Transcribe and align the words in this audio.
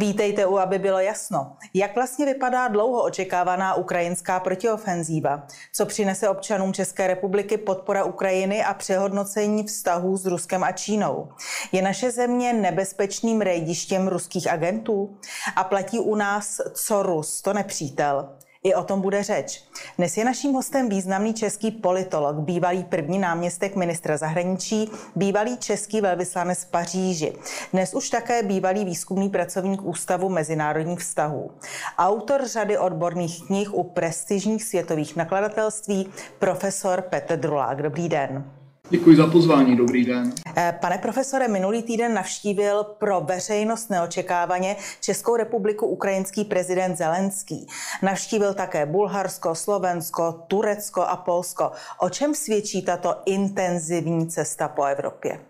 Vítejte 0.00 0.46
u, 0.46 0.58
aby 0.58 0.78
bylo 0.78 0.98
jasno. 0.98 1.56
Jak 1.74 1.94
vlastně 1.94 2.26
vypadá 2.26 2.68
dlouho 2.68 3.02
očekávaná 3.02 3.74
ukrajinská 3.74 4.40
protiofenzíva? 4.40 5.46
Co 5.72 5.86
přinese 5.86 6.28
občanům 6.28 6.72
České 6.72 7.06
republiky 7.06 7.58
podpora 7.58 8.04
Ukrajiny 8.04 8.64
a 8.64 8.74
přehodnocení 8.74 9.64
vztahů 9.64 10.16
s 10.16 10.26
Ruskem 10.26 10.64
a 10.64 10.72
Čínou? 10.72 11.28
Je 11.72 11.82
naše 11.82 12.10
země 12.10 12.52
nebezpečným 12.52 13.40
rejdištěm 13.40 14.08
ruských 14.08 14.52
agentů? 14.52 15.18
A 15.56 15.64
platí 15.64 15.98
u 15.98 16.14
nás 16.14 16.60
co 16.74 17.02
Rus, 17.02 17.42
to 17.42 17.52
nepřítel? 17.52 18.39
I 18.64 18.74
o 18.74 18.84
tom 18.84 19.00
bude 19.00 19.22
řeč. 19.22 19.64
Dnes 19.98 20.16
je 20.16 20.24
naším 20.24 20.52
hostem 20.52 20.88
významný 20.88 21.34
český 21.34 21.70
politolog, 21.70 22.36
bývalý 22.36 22.84
první 22.84 23.18
náměstek 23.18 23.76
ministra 23.76 24.16
zahraničí, 24.16 24.90
bývalý 25.16 25.58
český 25.58 26.00
velvyslanec 26.00 26.64
v 26.64 26.70
Paříži. 26.70 27.32
Dnes 27.72 27.94
už 27.94 28.10
také 28.10 28.42
bývalý 28.42 28.84
výzkumný 28.84 29.28
pracovník 29.28 29.82
Ústavu 29.82 30.28
mezinárodních 30.28 30.98
vztahů. 30.98 31.50
Autor 31.98 32.48
řady 32.48 32.78
odborných 32.78 33.46
knih 33.46 33.74
u 33.74 33.82
prestižních 33.82 34.64
světových 34.64 35.16
nakladatelství, 35.16 36.08
profesor 36.38 37.02
Petr 37.02 37.36
Drulák. 37.36 37.82
Dobrý 37.82 38.08
den. 38.08 38.59
Děkuji 38.90 39.16
za 39.16 39.26
pozvání, 39.26 39.76
dobrý 39.76 40.04
den. 40.04 40.32
Eh, 40.56 40.78
pane 40.80 40.98
profesore, 40.98 41.48
minulý 41.48 41.82
týden 41.82 42.14
navštívil 42.14 42.84
pro 42.84 43.20
veřejnost 43.20 43.90
neočekávaně 43.90 44.76
Českou 45.00 45.36
republiku 45.36 45.86
ukrajinský 45.86 46.44
prezident 46.44 46.96
Zelenský. 46.96 47.66
Navštívil 48.02 48.54
také 48.54 48.86
Bulharsko, 48.86 49.54
Slovensko, 49.54 50.44
Turecko 50.48 51.00
a 51.02 51.16
Polsko. 51.16 51.70
O 52.00 52.10
čem 52.10 52.34
svědčí 52.34 52.82
tato 52.82 53.14
intenzivní 53.26 54.26
cesta 54.28 54.68
po 54.68 54.84
Evropě? 54.84 55.40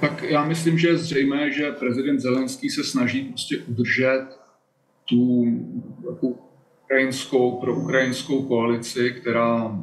Tak 0.00 0.22
já 0.22 0.44
myslím, 0.44 0.78
že 0.78 0.88
je 0.88 0.98
zřejmé, 0.98 1.52
že 1.52 1.72
prezident 1.72 2.20
Zelenský 2.20 2.70
se 2.70 2.84
snaží 2.84 3.24
prostě 3.24 3.58
udržet 3.68 4.26
tu 5.04 5.44
ukrajinskou, 6.82 7.60
pro 7.60 7.74
ukrajinskou 7.74 8.42
koalici, 8.42 9.10
která 9.20 9.78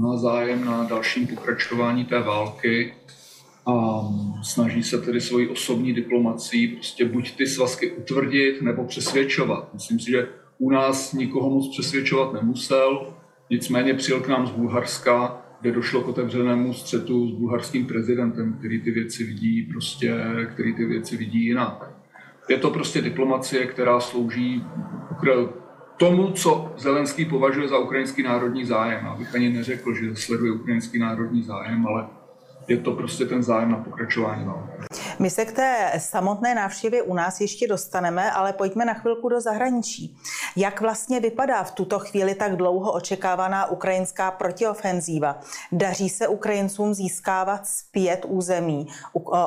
má 0.00 0.16
zájem 0.16 0.64
na 0.64 0.84
dalším 0.84 1.26
pokračování 1.26 2.04
té 2.04 2.20
války 2.20 2.94
a 3.66 4.00
snaží 4.42 4.82
se 4.82 5.00
tedy 5.00 5.20
svoji 5.20 5.48
osobní 5.48 5.92
diplomací 5.92 6.68
prostě 6.68 7.04
buď 7.04 7.36
ty 7.36 7.46
svazky 7.46 7.92
utvrdit 7.92 8.62
nebo 8.62 8.84
přesvědčovat. 8.84 9.74
Myslím 9.74 10.00
si, 10.00 10.10
že 10.10 10.28
u 10.58 10.70
nás 10.70 11.12
nikoho 11.12 11.50
moc 11.50 11.68
přesvědčovat 11.68 12.32
nemusel, 12.32 13.14
nicméně 13.50 13.94
přijel 13.94 14.20
k 14.20 14.28
nám 14.28 14.46
z 14.46 14.50
Bulharska, 14.50 15.42
kde 15.60 15.72
došlo 15.72 16.00
k 16.00 16.08
otevřenému 16.08 16.74
střetu 16.74 17.28
s 17.28 17.32
bulharským 17.32 17.86
prezidentem, 17.86 18.52
který 18.58 18.80
ty 18.80 18.90
věci 18.90 19.24
vidí 19.24 19.62
prostě, 19.62 20.14
který 20.54 20.74
ty 20.74 20.84
věci 20.84 21.16
vidí 21.16 21.44
jinak. 21.44 21.90
Je 22.48 22.56
to 22.56 22.70
prostě 22.70 23.02
diplomacie, 23.02 23.66
která 23.66 24.00
slouží 24.00 24.64
tomu, 26.00 26.32
co 26.32 26.72
Zelenský 26.78 27.24
považuje 27.24 27.68
za 27.68 27.78
ukrajinský 27.78 28.22
národní 28.22 28.64
zájem. 28.64 29.06
Abych 29.06 29.34
ani 29.34 29.50
neřekl, 29.50 29.94
že 29.94 30.16
sleduje 30.16 30.52
ukrajinský 30.52 30.98
národní 30.98 31.42
zájem, 31.42 31.86
ale 31.86 32.06
je 32.68 32.76
to 32.76 32.92
prostě 32.92 33.24
ten 33.24 33.42
zájem 33.42 33.70
na 33.70 33.76
pokračování 33.76 34.44
války. 34.44 34.70
My 35.18 35.30
se 35.30 35.44
k 35.44 35.52
té 35.52 35.92
samotné 35.98 36.54
návštěvě 36.54 37.02
u 37.02 37.14
nás 37.14 37.40
ještě 37.40 37.68
dostaneme, 37.68 38.30
ale 38.30 38.52
pojďme 38.52 38.84
na 38.84 38.94
chvilku 38.94 39.28
do 39.28 39.40
zahraničí. 39.40 40.16
Jak 40.56 40.80
vlastně 40.80 41.20
vypadá 41.20 41.62
v 41.62 41.70
tuto 41.70 41.98
chvíli 41.98 42.34
tak 42.34 42.56
dlouho 42.56 42.92
očekávaná 42.92 43.70
ukrajinská 43.70 44.30
protiofenzíva? 44.30 45.40
Daří 45.72 46.08
se 46.08 46.28
Ukrajincům 46.28 46.94
získávat 46.94 47.66
zpět 47.66 48.24
území 48.28 48.86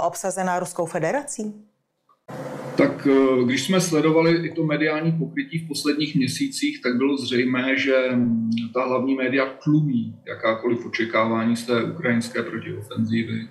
obsazená 0.05 0.59
Ruskou 0.59 0.85
federací? 0.85 1.72
Tak 2.78 3.07
eh, 3.07 3.44
když 3.45 3.63
jsme 3.63 3.81
sledovali 3.81 4.31
i 4.31 4.51
to 4.51 4.63
mediální 4.63 5.11
pokrytí 5.11 5.59
v 5.59 5.67
posledních 5.67 6.16
měsících, 6.16 6.81
tak 6.81 6.97
bylo 6.97 7.17
zřejmé, 7.17 7.78
že 7.78 8.09
mm, 8.11 8.50
ta 8.73 8.85
hlavní 8.85 9.16
média 9.16 9.45
tlumí 9.63 10.16
jakákoliv 10.28 10.85
očekávání 10.85 11.56
z 11.56 11.66
té 11.66 11.84
ukrajinské 11.84 12.44
protiofenzívy, 12.44 13.47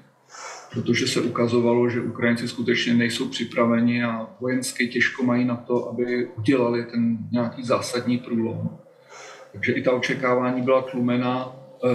protože 0.72 1.06
se 1.06 1.21
ukazovalo, 1.21 1.88
že 1.88 2.00
Ukrajinci 2.00 2.49
skutečně 2.49 2.94
nejsou 2.94 3.28
připraveni 3.28 4.05
a 4.05 4.28
vojensky 4.41 4.89
těžko 4.89 5.22
mají 5.22 5.44
na 5.44 5.56
to, 5.56 5.89
aby 5.89 6.28
udělali 6.39 6.84
ten 6.84 7.19
nějaký 7.33 7.65
zásadní 7.65 8.19
průlom. 8.19 8.78
Takže 9.53 9.72
i 9.72 9.83
ta 9.83 9.93
očekávání 9.93 10.62
byla 10.62 10.83
tlumena. 10.83 11.56
Eh, 11.84 11.89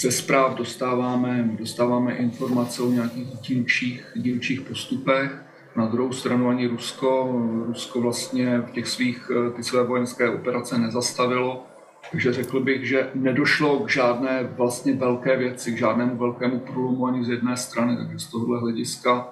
ze 0.00 0.12
zpráv 0.12 0.54
dostáváme, 0.54 1.50
dostáváme 1.58 2.16
informace 2.16 2.82
o 2.82 2.90
nějakých 2.90 3.26
dílčích, 3.26 4.12
dílčích 4.16 4.60
postupech 4.60 5.49
na 5.76 5.86
druhou 5.86 6.12
stranu 6.12 6.48
ani 6.48 6.66
Rusko, 6.66 7.40
Rusko 7.66 8.00
vlastně 8.00 8.58
v 8.58 8.70
těch 8.70 8.88
svých, 8.88 9.30
eh, 9.30 9.50
ty 9.50 9.62
své 9.62 9.84
vojenské 9.84 10.30
operace 10.30 10.78
nezastavilo, 10.78 11.66
takže 12.10 12.32
řekl 12.32 12.60
bych, 12.60 12.88
že 12.88 13.10
nedošlo 13.14 13.78
k 13.78 13.90
žádné 13.90 14.48
vlastně 14.56 14.94
velké 14.94 15.36
věci, 15.36 15.72
k 15.72 15.78
žádnému 15.78 16.16
velkému 16.16 16.58
průlomu 16.58 17.06
ani 17.06 17.24
z 17.24 17.28
jedné 17.28 17.56
strany, 17.56 17.96
takže 17.96 18.18
z 18.18 18.30
tohohle 18.30 18.60
hlediska 18.60 19.28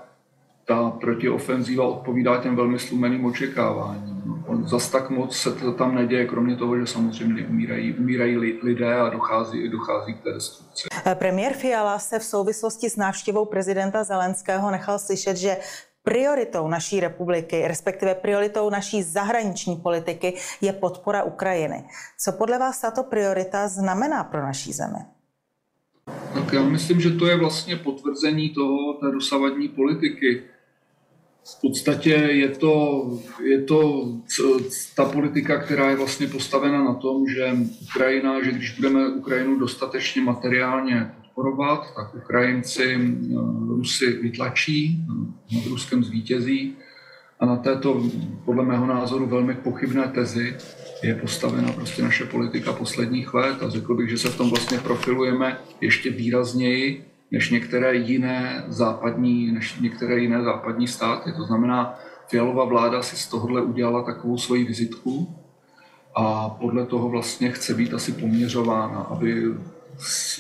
ta 0.69 0.91
protiofenzíva 0.91 1.85
odpovídá 1.85 2.43
těm 2.43 2.57
velmi 2.57 2.79
slumeným 2.79 3.25
očekáváním. 3.25 4.23
No, 4.49 4.69
zas 4.69 4.91
tak 4.91 5.11
moc 5.11 5.37
se 5.37 5.53
to 5.53 5.73
tam 5.73 5.95
neděje, 5.95 6.27
kromě 6.27 6.57
toho, 6.57 6.79
že 6.79 6.87
samozřejmě 6.87 7.47
umírají, 7.47 7.95
umírají 7.95 8.37
lidé 8.63 8.95
a 8.95 9.09
dochází, 9.09 9.69
dochází 9.69 10.15
k 10.15 10.21
té 10.21 10.33
destrukci. 10.33 10.89
Premiér 11.15 11.53
Fiala 11.53 11.99
se 11.99 12.19
v 12.19 12.25
souvislosti 12.25 12.91
s 12.91 12.97
návštěvou 12.97 13.45
prezidenta 13.45 14.05
Zelenského 14.05 14.71
nechal 14.71 14.99
slyšet, 14.99 15.37
že 15.37 15.57
prioritou 16.09 16.69
naší 16.69 17.01
republiky, 17.01 17.69
respektive 17.69 18.15
prioritou 18.15 18.71
naší 18.71 19.03
zahraniční 19.03 19.77
politiky 19.77 20.35
je 20.61 20.73
podpora 20.73 21.23
Ukrajiny. 21.23 21.85
Co 22.19 22.33
podle 22.33 22.59
vás 22.59 22.81
tato 22.81 23.03
priorita 23.03 23.69
znamená 23.69 24.25
pro 24.25 24.43
naší 24.43 24.73
zemi? 24.73 24.99
Tak 26.35 26.53
já 26.53 26.63
myslím, 26.63 27.01
že 27.01 27.11
to 27.11 27.27
je 27.27 27.37
vlastně 27.37 27.77
potvrzení 27.77 28.49
toho, 28.49 28.93
té 28.93 29.11
dosavadní 29.13 29.69
politiky. 29.69 30.43
V 31.57 31.61
podstatě 31.61 32.11
je 32.11 32.49
to, 32.49 33.05
je 33.43 33.63
to 33.63 34.09
ta 34.97 35.05
politika, 35.05 35.59
která 35.59 35.91
je 35.91 35.97
vlastně 35.97 36.27
postavena 36.27 36.85
na 36.85 36.95
tom, 36.95 37.29
že 37.29 37.57
Ukrajina, 37.83 38.45
že 38.45 38.53
když 38.53 38.77
budeme 38.77 39.09
Ukrajinu 39.09 39.59
dostatečně 39.59 40.23
materiálně 40.23 41.15
podporovat, 41.39 41.95
tak 41.95 42.15
Ukrajinci 42.15 42.95
eh, 42.95 43.39
Rusy 43.69 44.13
vytlačí, 44.23 45.07
eh, 45.53 45.57
nad 45.57 45.67
Ruskem 45.67 46.05
zvítězí. 46.05 46.77
A 47.41 47.47
na 47.47 47.57
této, 47.57 48.03
podle 48.45 48.65
mého 48.65 48.87
názoru, 48.87 49.27
velmi 49.27 49.55
pochybné 49.55 50.09
tezi 50.09 50.57
je 51.03 51.15
postavena 51.15 51.73
prostě 51.73 52.03
naše 52.03 52.25
politika 52.25 52.73
posledních 52.73 53.35
let 53.35 53.63
a 53.63 53.71
řekl 53.71 53.95
bych, 53.95 54.11
že 54.11 54.19
se 54.19 54.29
v 54.29 54.37
tom 54.37 54.51
vlastně 54.51 54.79
profilujeme 54.79 55.59
ještě 55.81 56.11
výrazněji 56.11 57.05
než 57.31 57.51
některé 57.51 57.95
jiné 57.95 58.65
západní, 58.69 59.53
než 59.53 59.81
některé 59.81 60.19
jiné 60.19 60.43
západní 60.43 60.89
státy. 60.89 61.33
To 61.33 61.45
znamená, 61.45 61.95
Fialová 62.27 62.65
vláda 62.65 63.03
si 63.03 63.17
z 63.17 63.27
tohohle 63.27 63.63
udělala 63.63 64.03
takovou 64.03 64.39
svoji 64.39 64.65
vizitku 64.65 65.35
a 66.15 66.49
podle 66.49 66.87
toho 66.87 67.09
vlastně 67.09 67.51
chce 67.51 67.75
být 67.75 67.95
asi 67.95 68.13
poměřována, 68.13 68.99
aby 68.99 69.55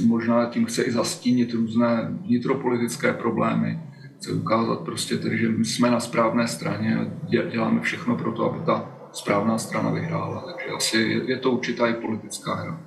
možná 0.07 0.47
tím 0.47 0.67
chce 0.67 0.83
i 0.83 0.93
zastínit 0.93 1.53
různé 1.53 2.09
vnitropolitické 2.11 3.13
problémy. 3.13 3.81
Chce 4.19 4.33
ukázat 4.33 4.81
prostě 4.81 5.17
tedy, 5.17 5.39
že 5.39 5.49
my 5.49 5.65
jsme 5.65 5.91
na 5.91 6.01
správné 6.01 6.49
straně 6.49 6.99
a 6.99 7.05
děláme 7.51 7.81
všechno 7.81 8.17
pro 8.17 8.32
to, 8.32 8.50
aby 8.50 8.65
ta 8.67 8.91
správná 9.12 9.59
strana 9.59 9.91
vyhrála. 9.91 10.41
Takže 10.47 10.67
asi 10.77 11.23
je 11.27 11.38
to 11.38 11.50
určitá 11.50 11.87
i 11.87 11.94
politická 11.94 12.55
hra. 12.55 12.81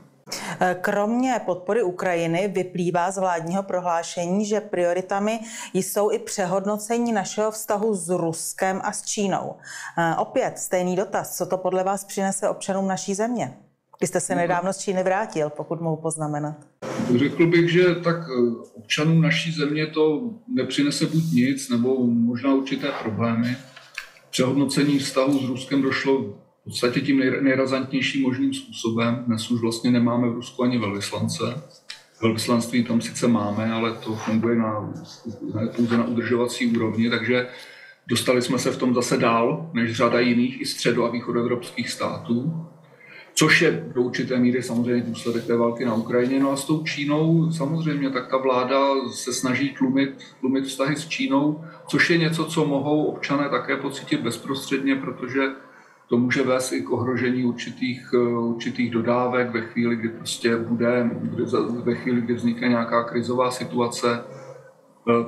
Kromě 0.82 1.42
podpory 1.46 1.84
Ukrajiny 1.84 2.48
vyplývá 2.48 3.12
z 3.12 3.18
vládního 3.18 3.64
prohlášení, 3.64 4.46
že 4.46 4.62
prioritami 4.62 5.40
jsou 5.74 6.12
i 6.12 6.20
přehodnocení 6.20 7.12
našeho 7.12 7.52
vztahu 7.52 7.96
s 7.96 8.10
Ruskem 8.10 8.82
a 8.84 8.92
s 8.92 9.02
Čínou. 9.02 9.56
Opět 10.18 10.60
stejný 10.60 10.96
dotaz, 10.96 11.38
co 11.38 11.46
to 11.46 11.58
podle 11.58 11.84
vás 11.84 12.06
přinese 12.06 12.50
občanům 12.50 12.88
naší 12.88 13.14
země? 13.14 13.58
Vy 14.02 14.08
jste 14.08 14.20
se 14.20 14.36
nedávno 14.36 14.74
z 14.74 14.78
Číny 14.78 15.04
vrátil, 15.04 15.50
pokud 15.50 15.82
mohu 15.82 15.98
poznamenat. 15.98 16.56
Řekl 17.16 17.48
bych, 17.48 17.72
že 17.72 17.96
tak 17.96 18.16
eh, 18.18 18.56
občanům 18.74 19.22
naší 19.22 19.52
země 19.52 19.88
to 19.88 20.30
nepřinese 20.56 21.06
buď 21.06 21.24
nic, 21.34 21.70
nebo 21.70 22.06
možná 22.06 22.54
určité 22.54 22.92
problémy. 23.04 23.58
Přehodnocení 24.30 25.00
vztahu 25.00 25.40
s 25.40 25.50
Ruskem 25.50 25.82
došlo 25.82 26.22
v 26.22 26.64
podstatě 26.64 27.02
tím 27.02 27.20
nejrazantnějším 27.44 28.22
možným 28.22 28.54
způsobem. 28.54 29.24
Dnes 29.28 29.52
už 29.52 29.62
vlastně 29.62 29.92
nemáme 29.92 30.30
v 30.30 30.34
Rusku 30.34 30.64
ani 30.64 30.80
velvyslance. 30.80 31.44
Velvyslanství 32.22 32.84
tam 32.84 33.02
sice 33.02 33.28
máme, 33.28 33.72
ale 33.72 33.94
to 33.94 34.16
funguje 34.16 34.56
na, 34.56 34.94
pouze 35.76 35.98
na 35.98 36.08
udržovací 36.08 36.78
úrovni, 36.78 37.10
takže 37.10 37.48
dostali 38.08 38.42
jsme 38.42 38.60
se 38.60 38.72
v 38.72 38.78
tom 38.78 38.94
zase 38.94 39.18
dál 39.18 39.70
než 39.74 39.96
řada 39.96 40.20
jiných 40.20 40.62
i 40.62 40.64
středo- 40.64 41.06
a 41.06 41.12
východoevropských 41.12 41.90
států. 41.90 42.68
Což 43.34 43.62
je 43.62 43.86
do 43.94 44.02
určité 44.02 44.40
míry 44.40 44.64
samozřejmě 44.64 45.04
důsledek 45.04 45.46
té 45.46 45.58
války 45.58 45.86
na 45.86 45.94
Ukrajině. 45.94 46.40
No 46.40 46.52
a 46.52 46.56
s 46.56 46.66
tou 46.66 46.84
Čínou 46.84 47.52
samozřejmě 47.52 48.10
tak 48.10 48.28
ta 48.28 48.38
vláda 48.38 48.80
se 49.12 49.34
snaží 49.34 49.70
tlumit, 49.70 50.10
tlumit 50.40 50.66
vztahy 50.66 50.96
s 50.96 51.08
Čínou, 51.08 51.64
což 51.88 52.10
je 52.10 52.18
něco, 52.18 52.46
co 52.46 52.66
mohou 52.66 53.04
občané 53.04 53.50
také 53.50 53.78
pocítit 53.78 54.22
bezprostředně, 54.22 54.96
protože 54.96 55.42
to 56.12 56.18
může 56.18 56.44
vést 56.44 56.72
i 56.72 56.82
k 56.82 56.92
ohrožení 56.92 57.46
určitých, 57.46 58.10
eh, 58.14 58.18
určitých 58.28 58.92
dodávek 58.92 59.52
ve 59.52 59.62
chvíli, 59.62 59.96
kdy 59.96 60.10
prostě 60.10 60.58
bude, 60.58 61.10
ve 61.84 61.96
chvíli, 61.96 62.22
kdy 62.22 62.34
vznikne 62.34 62.68
nějaká 62.68 63.04
krizová 63.04 63.52
situace, 63.52 64.24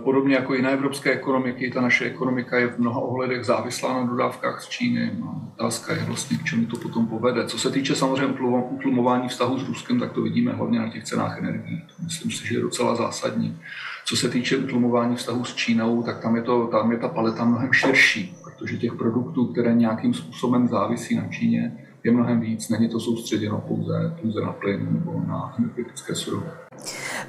podobně 0.03 0.35
jako 0.35 0.53
jiné 0.53 0.71
evropské 0.71 1.11
ekonomiky, 1.11 1.71
ta 1.71 1.81
naše 1.81 2.05
ekonomika 2.05 2.57
je 2.57 2.67
v 2.67 2.79
mnoha 2.79 2.99
ohledech 2.99 3.43
závislá 3.43 3.93
na 3.93 4.03
dodávkách 4.03 4.61
z 4.61 4.69
Číny. 4.69 5.11
No, 5.19 5.51
otázka 5.53 5.93
je 5.93 6.03
vlastně, 6.03 6.37
k 6.37 6.43
čemu 6.43 6.65
to 6.65 6.77
potom 6.77 7.07
povede. 7.07 7.45
Co 7.45 7.59
se 7.59 7.71
týče 7.71 7.95
samozřejmě 7.95 8.35
utlumování 8.69 9.27
vztahu 9.27 9.59
s 9.59 9.67
Ruskem, 9.67 9.99
tak 9.99 10.11
to 10.11 10.21
vidíme 10.21 10.53
hlavně 10.53 10.79
na 10.79 10.89
těch 10.89 11.03
cenách 11.03 11.39
energií. 11.39 11.81
To 11.97 12.03
myslím 12.03 12.31
si, 12.31 12.47
že 12.47 12.55
je 12.55 12.61
docela 12.61 12.95
zásadní. 12.95 13.59
Co 14.05 14.15
se 14.15 14.29
týče 14.29 14.57
utlumování 14.57 15.15
vztahu 15.15 15.43
s 15.43 15.55
Čínou, 15.55 16.03
tak 16.03 16.19
tam 16.19 16.35
je, 16.35 16.41
to, 16.41 16.67
tam 16.67 16.91
je 16.91 16.97
ta 16.97 17.07
paleta 17.07 17.45
mnohem 17.45 17.73
širší, 17.73 18.37
protože 18.43 18.77
těch 18.77 18.93
produktů, 18.93 19.45
které 19.45 19.73
nějakým 19.73 20.13
způsobem 20.13 20.67
závisí 20.67 21.15
na 21.15 21.27
Číně, 21.27 21.77
je 22.03 22.11
mnohem 22.11 22.39
víc. 22.39 22.69
Není 22.69 22.89
to 22.89 22.99
soustředěno 22.99 23.63
pouze, 23.67 24.15
pouze 24.21 24.41
na 24.41 24.53
plyn 24.53 24.87
nebo 24.91 25.23
na 25.27 25.55
energetické 25.59 26.15
suroviny. 26.15 26.62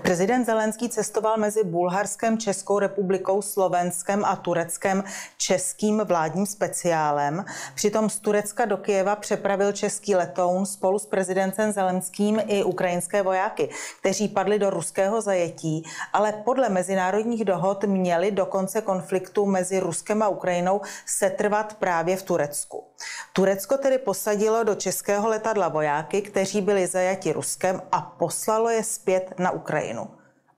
Prezident 0.04 0.44
Zelenský 0.44 0.88
cestoval 0.88 1.36
mezi 1.36 1.64
Bulharskem, 1.64 2.38
Českou 2.38 2.78
republikou, 2.78 3.42
Slovenskem 3.42 4.24
a 4.24 4.36
Tureckem 4.36 5.04
českým 5.36 6.00
vládním 6.04 6.46
speciálem. 6.46 7.44
Přitom 7.74 8.10
z 8.10 8.18
Turecka 8.18 8.64
do 8.64 8.76
Kijeva 8.76 9.16
přepravil 9.16 9.72
český 9.72 10.14
letoun 10.14 10.66
spolu 10.66 10.98
s 10.98 11.06
prezidentem 11.06 11.72
Zelenským 11.72 12.42
i 12.46 12.64
ukrajinské 12.64 13.22
vojáky, 13.22 13.68
kteří 14.00 14.28
padli 14.28 14.58
do 14.58 14.70
ruského 14.70 15.20
zajetí, 15.20 15.82
ale 16.12 16.32
podle 16.32 16.68
mezinárodních 16.68 17.44
dohod 17.44 17.84
měli 17.84 18.30
do 18.30 18.46
konce 18.46 18.80
konfliktu 18.80 19.46
mezi 19.46 19.80
Ruskem 19.80 20.22
a 20.22 20.28
Ukrajinou 20.28 20.80
setrvat 21.06 21.74
právě 21.74 22.16
v 22.16 22.22
Turecku. 22.22 22.84
Turecko 23.32 23.78
tedy 23.78 23.98
posadilo 23.98 24.64
do 24.64 24.74
českého 24.74 25.28
letadla 25.28 25.68
vojáky, 25.68 26.22
kteří 26.22 26.60
byli 26.60 26.86
zajati 26.86 27.32
Ruskem 27.32 27.82
a 27.92 28.00
poslalo 28.00 28.68
je 28.68 28.84
zpět 28.84 29.34
na 29.38 29.50
Ukrajinu. 29.50 29.93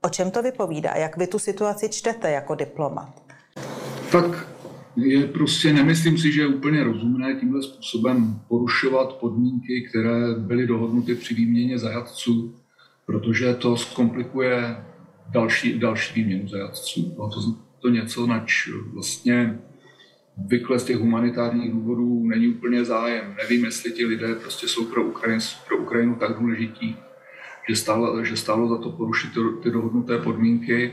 O 0.00 0.08
čem 0.08 0.30
to 0.30 0.42
vypovídá? 0.42 0.90
Jak 0.90 1.16
vy 1.16 1.26
tu 1.26 1.38
situaci 1.38 1.88
čtete 1.88 2.30
jako 2.30 2.54
diplomat? 2.54 3.22
Tak 4.12 4.48
je 4.96 5.26
prostě, 5.26 5.72
nemyslím 5.72 6.18
si, 6.18 6.32
že 6.32 6.40
je 6.40 6.46
úplně 6.46 6.84
rozumné 6.84 7.34
tímhle 7.34 7.62
způsobem 7.62 8.40
porušovat 8.48 9.12
podmínky, 9.12 9.86
které 9.88 10.34
byly 10.38 10.66
dohodnuty 10.66 11.14
při 11.14 11.34
výměně 11.34 11.78
zajatců, 11.78 12.54
protože 13.06 13.54
to 13.54 13.76
zkomplikuje 13.76 14.76
další, 15.30 15.78
další 15.78 16.20
výměnu 16.20 16.48
zajatců. 16.48 17.14
No 17.18 17.28
to, 17.30 17.40
to 17.78 17.88
něco, 17.88 18.26
nač 18.26 18.68
vlastně 18.92 19.58
obvykle 20.38 20.78
z 20.78 20.84
těch 20.84 20.96
humanitárních 20.96 21.72
důvodů 21.72 22.26
není 22.26 22.48
úplně 22.48 22.84
zájem. 22.84 23.34
Nevím, 23.42 23.64
jestli 23.64 23.92
ti 23.92 24.06
lidé 24.06 24.34
prostě 24.34 24.68
jsou 24.68 24.84
pro, 24.84 25.04
Ukrajin, 25.04 25.40
pro 25.68 25.76
Ukrajinu 25.76 26.14
tak 26.14 26.38
důležití, 26.38 26.96
že 27.68 27.76
stálo, 27.76 28.24
že 28.24 28.36
stálo 28.36 28.68
za 28.68 28.78
to 28.78 28.90
porušit 28.90 29.30
ty, 29.34 29.40
ty 29.62 29.70
dohodnuté 29.70 30.18
podmínky. 30.18 30.92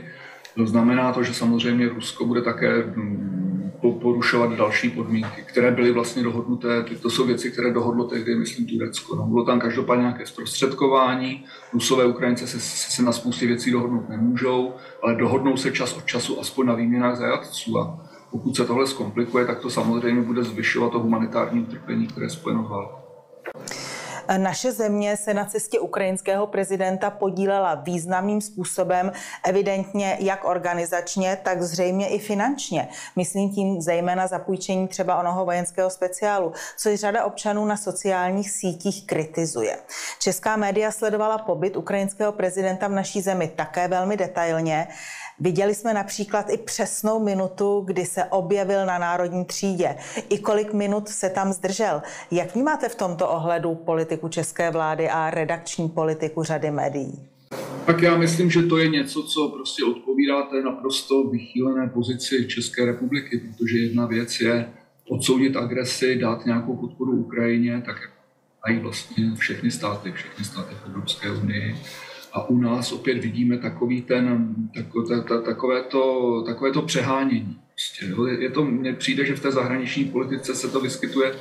To 0.56 0.66
znamená 0.66 1.12
to, 1.12 1.22
že 1.22 1.34
samozřejmě 1.34 1.88
Rusko 1.88 2.26
bude 2.26 2.42
také 2.42 2.92
mm, 2.96 3.72
porušovat 3.92 4.52
další 4.52 4.90
podmínky, 4.90 5.42
které 5.42 5.70
byly 5.70 5.92
vlastně 5.92 6.22
dohodnuté. 6.22 6.84
To 7.02 7.10
jsou 7.10 7.26
věci, 7.26 7.50
které 7.50 7.72
dohodlo 7.72 8.04
tehdy, 8.04 8.34
myslím, 8.34 8.66
Turecko. 8.66 9.16
No, 9.16 9.26
bylo 9.26 9.44
tam 9.44 9.60
každopádně 9.60 10.02
nějaké 10.02 10.26
zprostředkování. 10.26 11.44
Rusové 11.72 12.06
Ukrajince 12.06 12.46
se, 12.46 12.60
se 12.60 13.02
na 13.02 13.12
spoustě 13.12 13.46
věcí 13.46 13.70
dohodnout 13.70 14.08
nemůžou, 14.08 14.72
ale 15.02 15.14
dohodnou 15.14 15.56
se 15.56 15.72
čas 15.72 15.96
od 15.96 16.06
času 16.06 16.40
aspoň 16.40 16.66
na 16.66 16.74
výměnách 16.74 17.16
zajatců. 17.16 17.78
A 17.78 18.08
pokud 18.30 18.56
se 18.56 18.64
tohle 18.64 18.86
zkomplikuje, 18.86 19.46
tak 19.46 19.58
to 19.58 19.70
samozřejmě 19.70 20.22
bude 20.22 20.44
zvyšovat 20.44 20.92
to 20.92 20.98
humanitární 20.98 21.60
utrpení, 21.60 22.06
které 22.06 22.26
je 22.26 22.30
spojeno 22.30 22.66
s 22.66 22.70
válkou. 22.70 23.03
Naše 24.36 24.72
země 24.72 25.16
se 25.16 25.34
na 25.34 25.44
cestě 25.44 25.80
ukrajinského 25.80 26.46
prezidenta 26.46 27.10
podílela 27.10 27.74
významným 27.74 28.40
způsobem, 28.40 29.12
evidentně 29.44 30.16
jak 30.20 30.44
organizačně, 30.44 31.38
tak 31.42 31.62
zřejmě 31.62 32.08
i 32.08 32.18
finančně. 32.18 32.88
Myslím 33.16 33.50
tím 33.50 33.80
zejména 33.80 34.26
zapůjčení 34.26 34.88
třeba 34.88 35.20
onoho 35.20 35.44
vojenského 35.44 35.90
speciálu, 35.90 36.52
což 36.76 37.00
řada 37.00 37.24
občanů 37.24 37.64
na 37.64 37.76
sociálních 37.76 38.50
sítích 38.50 39.06
kritizuje. 39.06 39.78
Česká 40.18 40.56
média 40.56 40.90
sledovala 40.90 41.38
pobyt 41.38 41.76
ukrajinského 41.76 42.32
prezidenta 42.32 42.88
v 42.88 42.92
naší 42.92 43.20
zemi 43.20 43.48
také 43.48 43.88
velmi 43.88 44.16
detailně. 44.16 44.88
Viděli 45.40 45.74
jsme 45.74 45.94
například 45.94 46.50
i 46.50 46.56
přesnou 46.56 47.24
minutu, 47.24 47.80
kdy 47.80 48.04
se 48.04 48.24
objevil 48.24 48.86
na 48.86 48.98
národní 48.98 49.44
třídě. 49.44 49.96
I 50.28 50.38
kolik 50.38 50.72
minut 50.72 51.08
se 51.08 51.30
tam 51.30 51.52
zdržel. 51.52 52.02
Jak 52.30 52.54
vnímáte 52.54 52.88
v 52.88 52.94
tomto 52.94 53.28
ohledu 53.28 53.74
politiku 53.74 54.28
české 54.28 54.70
vlády 54.70 55.08
a 55.08 55.30
redakční 55.30 55.88
politiku 55.88 56.42
řady 56.42 56.70
médií? 56.70 57.28
Tak 57.86 58.02
já 58.02 58.16
myslím, 58.16 58.50
že 58.50 58.62
to 58.62 58.78
je 58.78 58.88
něco, 58.88 59.22
co 59.22 59.48
prostě 59.48 59.84
odpovídá 59.84 60.42
té 60.42 60.62
naprosto 60.62 61.24
vychýlené 61.24 61.88
pozici 61.88 62.46
České 62.48 62.84
republiky, 62.84 63.38
protože 63.38 63.78
jedna 63.78 64.06
věc 64.06 64.40
je 64.40 64.68
odsoudit 65.08 65.56
agresi, 65.56 66.16
dát 66.16 66.46
nějakou 66.46 66.76
podporu 66.76 67.12
Ukrajině, 67.12 67.82
tak 67.86 67.96
jak 68.02 68.10
mají 68.66 68.78
vlastně 68.78 69.34
všechny 69.36 69.70
státy, 69.70 70.12
všechny 70.12 70.44
státy 70.44 70.74
v 70.74 70.86
Evropské 70.88 71.30
unii 71.30 71.76
a 72.34 72.48
u 72.48 72.58
nás 72.58 72.92
opět 72.92 73.18
vidíme 73.18 73.58
takový 73.58 74.02
ten, 74.02 74.54
takové, 74.74 75.22
takové, 75.44 75.82
to, 75.82 76.42
takové 76.46 76.72
to 76.72 76.82
přehánění. 76.82 77.58
Prostě, 77.74 78.14
je 78.42 78.50
to, 78.50 78.64
mně 78.64 78.92
přijde, 78.92 79.26
že 79.26 79.36
v 79.36 79.40
té 79.40 79.50
zahraniční 79.50 80.04
politice 80.04 80.54
se 80.54 80.68
to 80.68 80.80
vyskytuje 80.80 81.34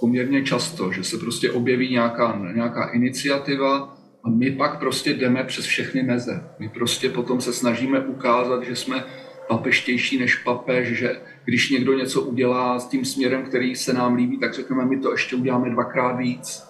poměrně 0.00 0.44
často, 0.44 0.92
že 0.92 1.04
se 1.04 1.18
prostě 1.18 1.50
objeví 1.50 1.90
nějaká, 1.90 2.40
nějaká 2.54 2.84
iniciativa 2.84 3.96
a 4.24 4.30
my 4.30 4.50
pak 4.50 4.78
prostě 4.78 5.14
jdeme 5.14 5.44
přes 5.44 5.64
všechny 5.64 6.02
meze. 6.02 6.44
My 6.58 6.68
prostě 6.68 7.08
potom 7.08 7.40
se 7.40 7.52
snažíme 7.52 8.00
ukázat, 8.00 8.62
že 8.62 8.76
jsme 8.76 9.04
papeštější 9.48 10.18
než 10.18 10.34
papež, 10.34 10.88
že 10.88 11.20
když 11.44 11.70
někdo 11.70 11.92
něco 11.92 12.22
udělá 12.22 12.78
s 12.78 12.88
tím 12.88 13.04
směrem, 13.04 13.42
který 13.42 13.76
se 13.76 13.92
nám 13.92 14.14
líbí, 14.14 14.38
tak 14.38 14.54
řekneme, 14.54 14.84
my 14.84 15.00
to 15.00 15.12
ještě 15.12 15.36
uděláme 15.36 15.70
dvakrát 15.70 16.12
víc. 16.12 16.62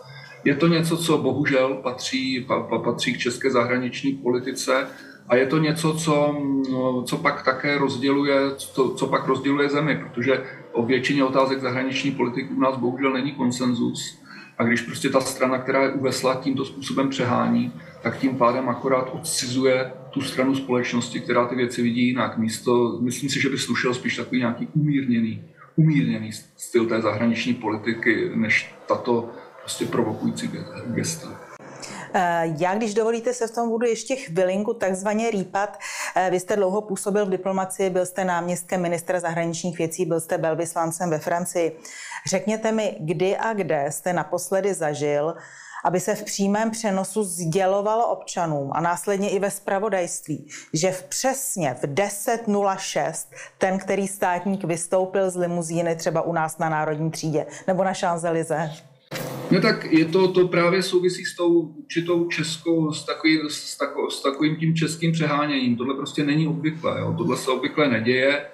Je 0.44 0.56
to 0.56 0.66
něco, 0.66 0.96
co 0.96 1.18
bohužel 1.18 1.74
patří, 1.82 2.44
pa, 2.48 2.78
patří 2.78 3.14
k 3.14 3.18
české 3.18 3.50
zahraniční 3.50 4.12
politice 4.12 4.86
a 5.28 5.36
je 5.36 5.46
to 5.46 5.58
něco, 5.58 5.94
co, 5.94 6.36
no, 6.70 7.02
co 7.02 7.16
pak 7.16 7.42
také 7.44 7.78
rozděluje, 7.78 8.36
co, 8.56 8.94
co 8.98 9.06
pak 9.06 9.26
rozděluje 9.26 9.68
zemi, 9.68 9.96
protože 9.96 10.44
o 10.72 10.86
většině 10.86 11.24
otázek 11.24 11.60
zahraniční 11.60 12.10
politiky 12.10 12.48
u 12.54 12.60
nás 12.60 12.76
bohužel 12.76 13.12
není 13.12 13.32
konsenzus. 13.32 14.18
A 14.58 14.64
když 14.64 14.80
prostě 14.80 15.08
ta 15.08 15.20
strana, 15.20 15.58
která 15.58 15.82
je 15.82 15.92
uvesla, 15.92 16.34
tímto 16.34 16.64
způsobem 16.64 17.08
přehání, 17.08 17.72
tak 18.02 18.18
tím 18.18 18.36
pádem 18.36 18.68
akorát 18.68 19.10
odcizuje 19.12 19.92
tu 20.10 20.20
stranu 20.20 20.54
společnosti, 20.54 21.20
která 21.20 21.46
ty 21.46 21.54
věci 21.54 21.82
vidí 21.82 22.06
jinak. 22.06 22.38
Místo, 22.38 22.98
myslím 23.00 23.30
si, 23.30 23.40
že 23.40 23.48
by 23.48 23.58
slušel 23.58 23.94
spíš 23.94 24.16
takový 24.16 24.38
nějaký 24.38 24.68
umírněný, 24.74 25.44
umírněný 25.76 26.30
styl 26.56 26.86
té 26.86 27.00
zahraniční 27.00 27.54
politiky, 27.54 28.30
než 28.34 28.74
tato 28.88 29.28
prostě 29.70 29.86
provokující 29.86 30.50
gesta. 30.86 31.28
Eh, 32.14 32.54
já, 32.58 32.74
když 32.74 32.94
dovolíte, 32.94 33.34
se 33.34 33.46
v 33.46 33.50
tom 33.50 33.68
budu 33.68 33.86
ještě 33.86 34.16
chvilinku 34.16 34.74
takzvaně 34.74 35.30
rýpat. 35.30 35.78
Eh, 36.16 36.30
vy 36.30 36.40
jste 36.40 36.56
dlouho 36.56 36.80
působil 36.80 37.26
v 37.26 37.30
diplomaci, 37.30 37.90
byl 37.90 38.06
jste 38.06 38.24
náměstkem 38.24 38.82
ministra 38.82 39.20
zahraničních 39.20 39.78
věcí, 39.78 40.04
byl 40.04 40.20
jste 40.20 40.38
velvyslancem 40.38 41.10
ve 41.10 41.18
Francii. 41.18 41.78
Řekněte 42.26 42.72
mi, 42.72 42.96
kdy 43.00 43.36
a 43.36 43.52
kde 43.52 43.86
jste 43.90 44.12
naposledy 44.12 44.74
zažil, 44.74 45.34
aby 45.84 46.00
se 46.00 46.14
v 46.14 46.22
přímém 46.22 46.70
přenosu 46.70 47.24
sdělovalo 47.24 48.08
občanům 48.08 48.70
a 48.72 48.80
následně 48.80 49.30
i 49.30 49.38
ve 49.38 49.50
spravodajství, 49.50 50.48
že 50.74 50.92
v 50.92 51.02
přesně 51.02 51.74
v 51.74 51.84
10.06 51.84 53.26
ten, 53.58 53.78
který 53.78 54.08
státník 54.08 54.64
vystoupil 54.64 55.30
z 55.30 55.36
limuzíny 55.36 55.96
třeba 55.96 56.22
u 56.22 56.32
nás 56.32 56.58
na 56.58 56.68
Národní 56.68 57.10
třídě 57.10 57.46
nebo 57.66 57.84
na 57.84 57.92
Champs-Élysées. 57.92 58.89
No 59.50 59.60
tak 59.60 59.92
je 59.92 60.04
to, 60.04 60.28
to 60.28 60.48
právě 60.48 60.82
souvisí 60.82 61.24
s 61.24 61.36
tou 61.36 61.60
určitou 61.60 62.28
českou, 62.28 62.92
s, 62.92 63.04
takový, 63.04 63.38
s, 63.48 63.76
tako, 63.76 64.10
s 64.10 64.22
takovým 64.22 64.56
tím 64.56 64.76
českým 64.76 65.12
přeháněním. 65.12 65.76
Tohle 65.76 65.94
prostě 65.94 66.24
není 66.24 66.46
obvyklé, 66.46 67.00
jo. 67.00 67.14
tohle 67.18 67.36
se 67.36 67.50
obvykle 67.50 67.88
neděje. 67.88 68.46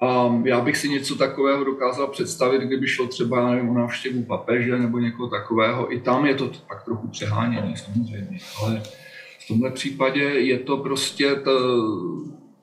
A 0.00 0.40
já 0.44 0.60
bych 0.60 0.76
si 0.76 0.88
něco 0.88 1.16
takového 1.16 1.64
dokázal 1.64 2.06
představit, 2.06 2.62
kdyby 2.62 2.86
šlo 2.86 3.06
třeba 3.06 3.50
nevím, 3.50 3.70
o 3.70 3.74
návštěvu 3.74 4.22
papeže 4.22 4.78
nebo 4.78 4.98
někoho 4.98 5.28
takového. 5.28 5.92
I 5.92 6.00
tam 6.00 6.26
je 6.26 6.34
to 6.34 6.50
pak 6.68 6.84
trochu 6.84 7.08
přehánění 7.08 7.76
samozřejmě, 7.76 8.38
ale 8.62 8.82
v 9.38 9.48
tomhle 9.48 9.70
případě 9.70 10.22
je 10.22 10.58
to 10.58 10.76
prostě 10.76 11.34
ta, 11.34 11.50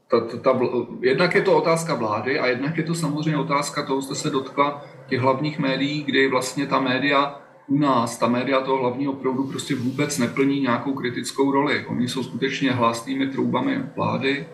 ta, 0.08 0.20
ta, 0.20 0.38
ta, 0.38 0.60
jednak 1.02 1.36
je 1.36 1.42
to 1.42 1.58
otázka 1.58 1.96
vlády 1.96 2.40
a 2.40 2.48
jednak 2.48 2.78
je 2.78 2.84
to 2.84 2.96
samozřejmě 2.96 3.38
otázka, 3.38 3.86
toho 3.86 4.02
jste 4.02 4.16
se 4.16 4.30
dotkla, 4.30 4.86
těch 5.08 5.20
hlavních 5.20 5.60
médií, 5.60 6.04
kdy 6.04 6.28
vlastně 6.28 6.68
ta 6.68 6.80
média 6.80 7.42
u 7.68 7.78
nás 7.78 8.18
ta 8.18 8.28
média 8.28 8.62
toho 8.62 8.78
hlavního 8.78 9.14
proudu 9.14 9.44
prostě 9.44 9.76
vůbec 9.76 10.18
neplní 10.18 10.62
nějakou 10.62 10.94
kritickou 10.94 11.52
roli. 11.52 11.86
Oni 11.86 12.08
jsou 12.08 12.24
skutečně 12.24 12.72
hlásnými 12.72 13.28
troubami 13.28 13.80
vlády, 13.96 14.46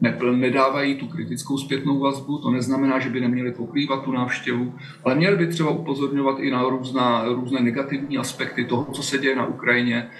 nepl, 0.00 0.36
nedávají 0.36 0.94
tu 0.94 1.06
kritickou 1.06 1.58
zpětnou 1.58 1.98
vazbu, 1.98 2.38
to 2.38 2.50
neznamená, 2.50 2.98
že 2.98 3.10
by 3.10 3.20
neměli 3.20 3.52
pokrývat 3.52 4.04
tu 4.04 4.12
návštěvu, 4.12 4.74
ale 5.04 5.14
měli 5.14 5.36
by 5.36 5.46
třeba 5.46 5.70
upozorňovat 5.70 6.38
i 6.38 6.50
na 6.50 6.62
různá, 6.62 7.24
různé 7.24 7.60
negativní 7.60 8.18
aspekty 8.18 8.64
toho, 8.64 8.86
co 8.92 9.02
se 9.02 9.18
děje 9.18 9.36
na 9.36 9.46
Ukrajině, 9.46 10.10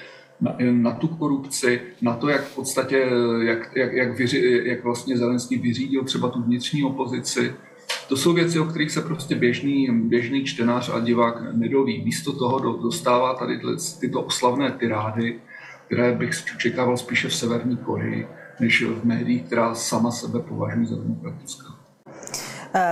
na, 0.40 0.56
na 0.70 0.90
tu 0.90 1.08
korupci, 1.08 1.80
na 2.02 2.14
to, 2.14 2.28
jak 2.28 2.44
v 2.44 2.54
podstatě, 2.54 3.06
jak, 3.42 3.76
jak, 3.76 3.92
jak, 3.92 4.18
vyři, 4.18 4.62
jak 4.64 4.84
vlastně 4.84 5.16
Zelenský 5.16 5.58
vyřídil 5.58 6.04
třeba 6.04 6.28
tu 6.28 6.42
vnitřní 6.42 6.84
opozici. 6.84 7.54
To 8.08 8.16
jsou 8.16 8.32
věci, 8.32 8.60
o 8.60 8.64
kterých 8.64 8.90
se 8.90 9.00
prostě 9.00 9.34
běžný, 9.34 9.88
běžný 9.90 10.44
čtenář 10.44 10.90
a 10.94 11.00
divák 11.00 11.54
nedoví. 11.54 12.04
Místo 12.04 12.32
toho 12.32 12.76
dostává 12.82 13.34
tady 13.34 13.60
tyto 14.00 14.22
oslavné 14.22 14.70
tyrády, 14.70 15.40
které 15.86 16.12
bych 16.12 16.30
čekával 16.58 16.96
spíše 16.96 17.28
v 17.28 17.34
Severní 17.34 17.76
Koreji, 17.76 18.26
než 18.60 18.82
v 18.82 19.04
médiích, 19.04 19.42
která 19.42 19.75
sama 19.75 20.10
sebe 20.10 20.40
považují 20.40 20.86
za 20.86 20.96
demokratická. 20.96 21.75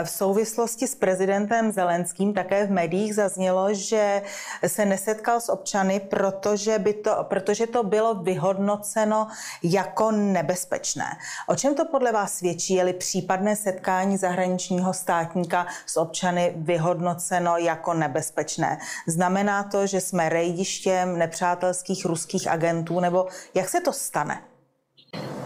V 0.05 0.11
souvislosti 0.11 0.87
s 0.87 0.95
prezidentem 0.95 1.73
Zelenským 1.73 2.35
také 2.35 2.67
v 2.67 2.71
médiích 2.71 3.15
zaznělo, 3.15 3.75
že 3.75 4.23
se 4.67 4.85
nesetkal 4.85 5.41
s 5.41 5.49
občany, 5.49 6.01
protože, 6.01 6.79
by 6.79 6.95
to, 6.95 7.17
protože 7.23 7.67
to 7.67 7.83
bylo 7.83 8.15
vyhodnoceno 8.15 9.29
jako 9.63 10.11
nebezpečné. 10.11 11.05
O 11.47 11.57
čem 11.57 11.75
to 11.75 11.85
podle 11.85 12.13
vás 12.13 12.35
svědčí, 12.35 12.75
je-li 12.75 12.93
případné 12.93 13.57
setkání 13.57 14.17
zahraničního 14.17 14.93
státníka 14.93 15.67
s 15.87 15.97
občany 15.97 16.53
vyhodnoceno 16.57 17.57
jako 17.57 17.95
nebezpečné? 17.95 18.79
Znamená 19.07 19.63
to, 19.63 19.87
že 19.87 20.01
jsme 20.01 20.29
rejdištěm 20.29 21.19
nepřátelských 21.19 22.05
ruských 22.05 22.49
agentů, 22.49 23.01
nebo 23.01 23.27
jak 23.55 23.69
se 23.69 23.81
to 23.81 23.93
stane? 23.93 24.54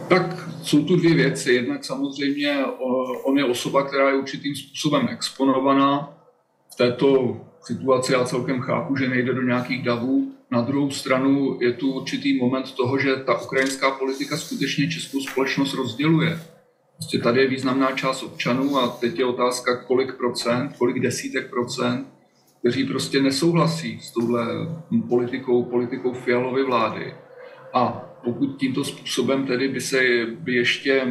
Tak 0.09 0.49
jsou 0.63 0.85
tu 0.85 0.97
dvě 0.97 1.15
věci. 1.15 1.53
Jednak 1.53 1.85
samozřejmě 1.85 2.65
on 3.25 3.39
je 3.39 3.45
osoba, 3.45 3.83
která 3.83 4.09
je 4.09 4.17
určitým 4.17 4.57
způsobem 4.57 5.09
exponovaná. 5.11 6.13
V 6.73 6.77
této 6.77 7.37
situaci 7.63 8.13
já 8.13 8.25
celkem 8.25 8.61
chápu, 8.61 8.97
že 8.97 9.09
nejde 9.09 9.35
do 9.35 9.43
nějakých 9.43 9.83
davů. 9.83 10.33
Na 10.51 10.61
druhou 10.61 10.91
stranu 10.91 11.59
je 11.61 11.73
tu 11.73 11.93
určitý 11.93 12.39
moment 12.39 12.73
toho, 12.73 12.99
že 12.99 13.17
ta 13.17 13.41
ukrajinská 13.43 13.91
politika 13.91 14.37
skutečně 14.37 14.91
českou 14.91 15.21
společnost 15.21 15.75
rozděluje. 15.75 16.41
Prostě 16.97 17.19
tady 17.19 17.41
je 17.41 17.49
významná 17.49 17.93
část 17.93 18.23
občanů 18.23 18.79
a 18.79 18.89
teď 18.89 19.19
je 19.19 19.25
otázka, 19.25 19.77
kolik 19.77 20.17
procent, 20.17 20.73
kolik 20.79 21.01
desítek 21.01 21.51
procent, 21.51 22.07
kteří 22.61 22.85
prostě 22.85 23.23
nesouhlasí 23.23 24.01
s 24.01 24.11
touhle 24.11 24.47
politikou, 25.09 25.65
politikou 25.65 26.13
Fialovy 26.13 26.65
vlády. 26.65 27.15
A 27.75 28.08
pokud 28.25 28.57
tímto 28.57 28.85
způsobem 28.85 29.47
tedy 29.47 29.69
by 29.69 29.81
se 29.81 30.01
by 30.41 30.55
ještě 30.55 31.07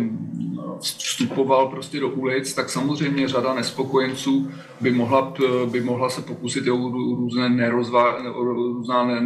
vstupoval 0.82 1.68
prostě 1.68 2.00
do 2.00 2.10
ulic, 2.10 2.54
tak 2.54 2.70
samozřejmě 2.70 3.28
řada 3.28 3.54
nespokojenců 3.54 4.52
by 4.82 4.92
mohla, 4.92 5.34
by 5.66 5.82
mohla 5.82 6.10
se 6.10 6.22
pokusit 6.22 6.68
o 6.68 6.78
různé, 7.16 7.50
nerozvá, 7.50 8.18
různé 8.36 9.22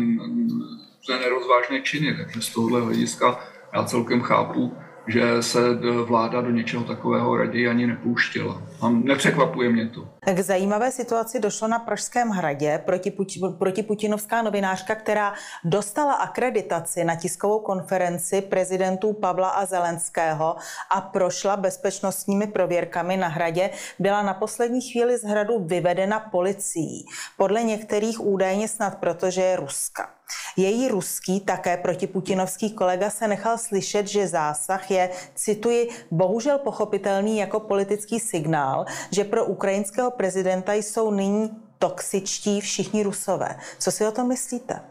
nerozvážné 1.10 1.82
činy. 1.84 2.18
Takže 2.18 2.42
z 2.42 2.54
tohohle 2.54 2.82
hlediska 2.82 3.40
já 3.74 3.84
celkem 3.84 4.22
chápu, 4.22 4.74
že 5.12 5.44
se 5.44 5.60
vláda 6.06 6.42
do 6.42 6.50
něčeho 6.50 6.84
takového 6.84 7.38
raději 7.38 7.68
ani 7.68 7.88
nepouštěla. 7.88 8.62
A 8.82 8.90
nepřekvapuje 8.90 9.70
mě 9.70 9.88
to. 9.88 10.08
K 10.34 10.40
zajímavé 10.40 10.92
situaci 10.92 11.40
došlo 11.40 11.68
na 11.68 11.80
Pražském 11.80 12.30
hradě 12.30 12.82
proti, 12.86 13.14
proti 13.58 13.84
Putinovská 13.84 14.42
novinářka, 14.42 14.96
která 14.96 15.34
dostala 15.64 16.14
akreditaci 16.14 17.04
na 17.04 17.16
tiskovou 17.16 17.60
konferenci 17.60 18.42
prezidentů 18.42 19.14
Pavla 19.14 19.50
a 19.50 19.66
Zelenského 19.66 20.56
a 20.90 21.02
prošla 21.02 21.58
bezpečnostními 21.58 22.48
prověrkami 22.48 23.18
na 23.18 23.28
hradě, 23.28 23.70
byla 24.00 24.22
na 24.22 24.34
poslední 24.34 24.82
chvíli 24.82 25.18
z 25.18 25.24
hradu 25.24 25.60
vyvedena 25.60 26.20
policií. 26.20 27.06
Podle 27.38 27.64
některých 27.64 28.22
údajně 28.26 28.68
snad 28.68 28.96
protože 28.96 29.42
je 29.42 29.56
Ruska. 29.56 30.10
Její 30.58 30.88
ruský, 30.88 31.40
také 31.40 31.78
protiputinovský 31.78 32.72
kolega 32.72 33.10
se 33.10 33.28
nechal 33.28 33.58
slyšet, 33.58 34.08
že 34.08 34.28
zásah 34.28 34.92
je, 34.92 35.10
cituji, 35.36 35.90
bohužel 36.12 36.60
pochopitelný 36.60 37.38
jako 37.38 37.60
politický 37.60 38.20
signál, 38.20 38.86
že 39.12 39.24
pro 39.24 39.46
ukrajinského 39.46 40.12
prezidenta 40.12 40.74
jsou 40.74 41.12
nyní 41.12 41.50
toxičtí 41.80 42.62
všichni 42.62 43.04
rusové. 43.04 43.56
Co 43.80 43.92
si 43.92 44.06
o 44.06 44.12
tom 44.12 44.28
myslíte? 44.28 44.82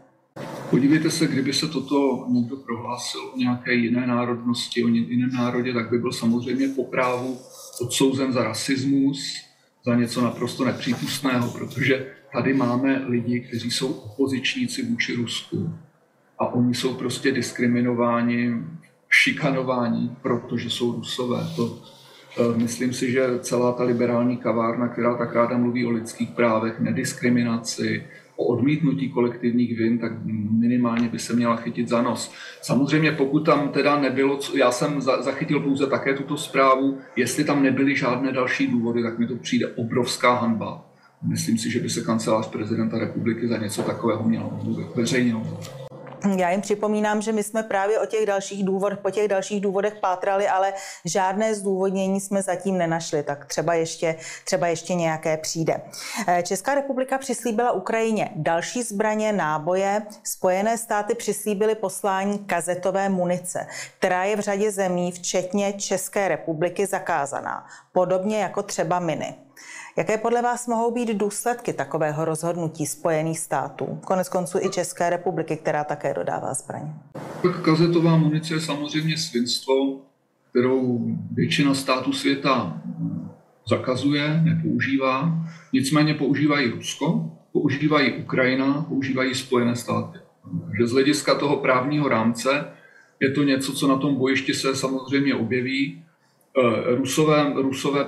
Podívejte 0.69 1.11
se, 1.11 1.27
kdyby 1.27 1.53
se 1.53 1.67
toto 1.67 2.25
někdo 2.29 2.57
prohlásil 2.57 3.21
o 3.33 3.37
nějaké 3.37 3.73
jiné 3.73 4.07
národnosti, 4.07 4.83
o 4.83 4.87
jiném 4.87 5.31
národě, 5.33 5.73
tak 5.73 5.89
by 5.89 5.97
byl 5.97 6.11
samozřejmě 6.11 6.67
po 6.67 6.83
právu 6.83 7.39
odsouzen 7.81 8.33
za 8.33 8.43
rasismus, 8.43 9.35
za 9.85 9.95
něco 9.95 10.21
naprosto 10.21 10.65
nepřípustného, 10.65 11.51
protože 11.51 12.13
tady 12.33 12.53
máme 12.53 13.03
lidi, 13.07 13.39
kteří 13.39 13.71
jsou 13.71 13.91
opozičníci 13.91 14.85
vůči 14.85 15.15
Rusku 15.15 15.73
a 16.39 16.45
oni 16.53 16.73
jsou 16.73 16.93
prostě 16.93 17.31
diskriminováni, 17.31 18.53
šikanováni, 19.09 20.11
protože 20.21 20.69
jsou 20.69 20.91
Rusové. 20.91 21.47
To, 21.55 21.79
eh, 22.39 22.57
myslím 22.57 22.93
si, 22.93 23.11
že 23.11 23.39
celá 23.39 23.71
ta 23.71 23.83
liberální 23.83 24.37
kavárna, 24.37 24.87
která 24.87 25.17
tak 25.17 25.35
ráda 25.35 25.57
mluví 25.57 25.85
o 25.85 25.89
lidských 25.89 26.29
právech, 26.29 26.79
nediskriminaci, 26.79 28.03
o 28.35 28.45
odmítnutí 28.45 29.09
kolektivních 29.09 29.77
vin, 29.77 29.99
tak 29.99 30.11
minimálně 30.51 31.09
by 31.09 31.19
se 31.19 31.33
měla 31.33 31.55
chytit 31.55 31.87
za 31.87 32.01
nos. 32.01 32.33
Samozřejmě 32.61 33.11
pokud 33.11 33.39
tam 33.45 33.69
teda 33.69 33.99
nebylo, 33.99 34.39
já 34.55 34.71
jsem 34.71 35.01
zachytil 35.01 35.59
pouze 35.59 35.87
také 35.87 36.13
tuto 36.13 36.37
zprávu, 36.37 36.97
jestli 37.15 37.43
tam 37.43 37.63
nebyly 37.63 37.95
žádné 37.95 38.31
další 38.31 38.67
důvody, 38.67 39.03
tak 39.03 39.19
mi 39.19 39.27
to 39.27 39.35
přijde 39.35 39.67
obrovská 39.67 40.33
hanba. 40.33 40.90
Myslím 41.23 41.57
si, 41.57 41.71
že 41.71 41.79
by 41.79 41.89
se 41.89 42.01
kancelář 42.01 42.47
prezidenta 42.47 42.99
republiky 42.99 43.47
za 43.47 43.57
něco 43.57 43.83
takového 43.83 44.23
měl 44.23 44.59
mluvit, 44.63 44.95
veřejně 44.95 45.33
já 46.37 46.49
jim 46.49 46.61
připomínám, 46.61 47.21
že 47.21 47.31
my 47.31 47.43
jsme 47.43 47.63
právě 47.63 47.99
o 47.99 48.05
těch 48.05 48.25
dalších 48.25 48.65
důvodech, 48.65 48.99
po 48.99 49.11
těch 49.11 49.27
dalších 49.27 49.61
důvodech 49.61 49.95
pátrali, 49.95 50.47
ale 50.47 50.73
žádné 51.05 51.55
zdůvodnění 51.55 52.21
jsme 52.21 52.41
zatím 52.41 52.77
nenašli, 52.77 53.23
tak 53.23 53.45
třeba 53.45 53.73
ještě, 53.73 54.15
třeba 54.45 54.67
ještě 54.67 54.93
nějaké 54.93 55.37
přijde. 55.37 55.81
Eh, 56.27 56.43
Česká 56.43 56.75
republika 56.75 57.17
přislíbila 57.17 57.71
Ukrajině 57.71 58.29
další 58.35 58.83
zbraně, 58.83 59.33
náboje. 59.33 60.01
Spojené 60.23 60.77
státy 60.77 61.15
přislíbily 61.15 61.75
poslání 61.75 62.39
kazetové 62.39 63.09
munice, 63.09 63.67
která 63.97 64.23
je 64.23 64.35
v 64.35 64.39
řadě 64.39 64.71
zemí, 64.71 65.11
včetně 65.11 65.73
České 65.73 66.27
republiky, 66.27 66.85
zakázaná. 66.85 67.65
Podobně 67.91 68.39
jako 68.39 68.63
třeba 68.63 68.99
miny. 68.99 69.35
Jaké 69.97 70.17
podle 70.17 70.41
vás 70.41 70.67
mohou 70.67 70.91
být 70.91 71.09
důsledky 71.09 71.73
takového 71.73 72.25
rozhodnutí 72.25 72.85
Spojených 72.85 73.39
států, 73.39 73.99
konec 74.05 74.29
konců 74.29 74.59
i 74.61 74.69
České 74.69 75.09
republiky, 75.09 75.57
která 75.57 75.83
také 75.83 76.13
dodává 76.13 76.53
zbraně? 76.53 76.93
Tak 77.43 77.61
kazetová 77.61 78.17
munice 78.17 78.53
je 78.53 78.61
samozřejmě 78.61 79.17
svinstvo, 79.17 80.01
kterou 80.49 80.99
většina 81.31 81.73
států 81.73 82.13
světa 82.13 82.81
zakazuje, 83.69 84.41
nepoužívá. 84.43 85.31
Nicméně 85.73 86.13
používají 86.13 86.71
Rusko, 86.71 87.31
používají 87.53 88.13
Ukrajina, 88.13 88.85
používají 88.89 89.35
Spojené 89.35 89.75
státy. 89.75 90.19
Takže 90.67 90.87
z 90.87 90.91
hlediska 90.91 91.35
toho 91.35 91.57
právního 91.57 92.09
rámce 92.09 92.65
je 93.19 93.31
to 93.31 93.43
něco, 93.43 93.73
co 93.73 93.87
na 93.87 93.97
tom 93.97 94.15
bojišti 94.15 94.53
se 94.53 94.75
samozřejmě 94.75 95.35
objeví. 95.35 96.03
Eh, 96.57 96.95
Rusové, 96.95 97.53
Rusové 97.55 98.07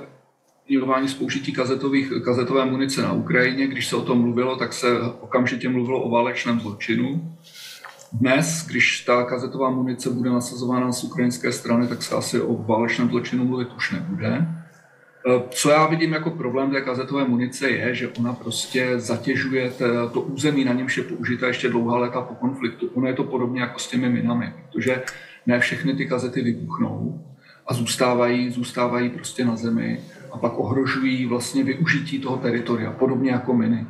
udělování 0.68 1.08
z 1.08 1.14
použití 1.14 1.52
kazetových, 1.52 2.12
kazetové 2.24 2.64
munice 2.64 3.02
na 3.02 3.12
Ukrajině. 3.12 3.66
Když 3.66 3.86
se 3.86 3.96
o 3.96 4.02
tom 4.02 4.20
mluvilo, 4.20 4.56
tak 4.56 4.72
se 4.72 5.00
okamžitě 5.20 5.68
mluvilo 5.68 6.02
o 6.02 6.10
válečném 6.10 6.60
zločinu. 6.60 7.36
Dnes, 8.12 8.66
když 8.66 9.00
ta 9.00 9.24
kazetová 9.24 9.70
munice 9.70 10.10
bude 10.10 10.30
nasazována 10.30 10.92
z 10.92 11.04
ukrajinské 11.04 11.52
strany, 11.52 11.86
tak 11.88 12.02
se 12.02 12.14
asi 12.14 12.40
o 12.40 12.62
válečném 12.62 13.08
zločinu 13.08 13.44
mluvit 13.44 13.68
už 13.76 13.92
nebude. 13.92 14.48
Co 15.50 15.70
já 15.70 15.86
vidím 15.86 16.12
jako 16.12 16.30
problém 16.30 16.70
té 16.70 16.80
kazetové 16.80 17.24
munice 17.24 17.70
je, 17.70 17.94
že 17.94 18.08
ona 18.08 18.32
prostě 18.32 19.00
zatěžuje 19.00 19.72
to 20.12 20.20
území, 20.20 20.64
na 20.64 20.72
němž 20.72 20.96
je 20.96 21.02
použita 21.02 21.46
ještě 21.46 21.68
dlouhá 21.68 21.98
léta 21.98 22.20
po 22.20 22.34
konfliktu. 22.34 22.90
Ono 22.94 23.06
je 23.06 23.14
to 23.14 23.24
podobně 23.24 23.60
jako 23.60 23.78
s 23.78 23.88
těmi 23.88 24.08
minami, 24.08 24.52
protože 24.62 25.02
ne 25.46 25.60
všechny 25.60 25.94
ty 25.94 26.06
kazety 26.06 26.42
vybuchnou 26.42 27.24
a 27.66 27.74
zůstávají, 27.74 28.50
zůstávají 28.50 29.10
prostě 29.10 29.44
na 29.44 29.56
zemi 29.56 30.00
a 30.34 30.38
pak 30.38 30.58
ohrožují 30.58 31.26
vlastně 31.26 31.64
využití 31.64 32.18
toho 32.18 32.36
teritoria, 32.36 32.90
podobně 32.90 33.30
jako 33.30 33.54
miny. 33.54 33.86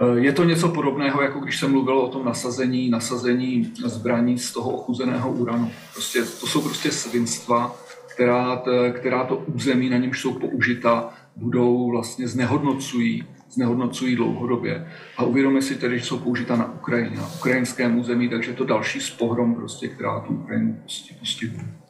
Eh, 0.00 0.20
je 0.20 0.32
to 0.32 0.44
něco 0.44 0.68
podobného, 0.68 1.22
jako 1.22 1.40
když 1.40 1.58
se 1.60 1.68
mluvilo 1.68 2.02
o 2.02 2.08
tom 2.08 2.24
nasazení, 2.24 2.90
nasazení 2.90 3.72
zbraní 3.84 4.38
z 4.38 4.52
toho 4.52 4.70
ochuzeného 4.70 5.32
uranu. 5.32 5.70
Prostě, 5.92 6.22
to 6.22 6.46
jsou 6.46 6.62
prostě 6.62 6.90
svinstva, 6.90 7.76
která, 8.14 8.62
která 8.92 9.24
to 9.24 9.36
území, 9.36 9.90
na 9.90 9.96
němž 9.96 10.20
jsou 10.20 10.32
použita, 10.32 11.14
budou 11.36 11.90
vlastně 11.90 12.28
znehodnocují, 12.28 13.24
znehodnocují 13.50 14.16
dlouhodobě. 14.16 14.88
A 15.16 15.24
uvědomíme 15.24 15.62
si 15.62 15.74
tedy, 15.74 15.98
že 15.98 16.04
jsou 16.04 16.18
použita 16.18 16.56
na 16.56 16.72
Ukrajině, 16.74 17.16
na 17.16 17.28
ukrajinském 17.34 17.98
území, 17.98 18.28
takže 18.28 18.52
to 18.52 18.64
další 18.64 19.00
spohrom, 19.00 19.54
prostě, 19.54 19.88
která 19.88 20.20
tu 20.20 20.34
Ukrajinu 20.34 20.76
postihuje. 21.20 21.83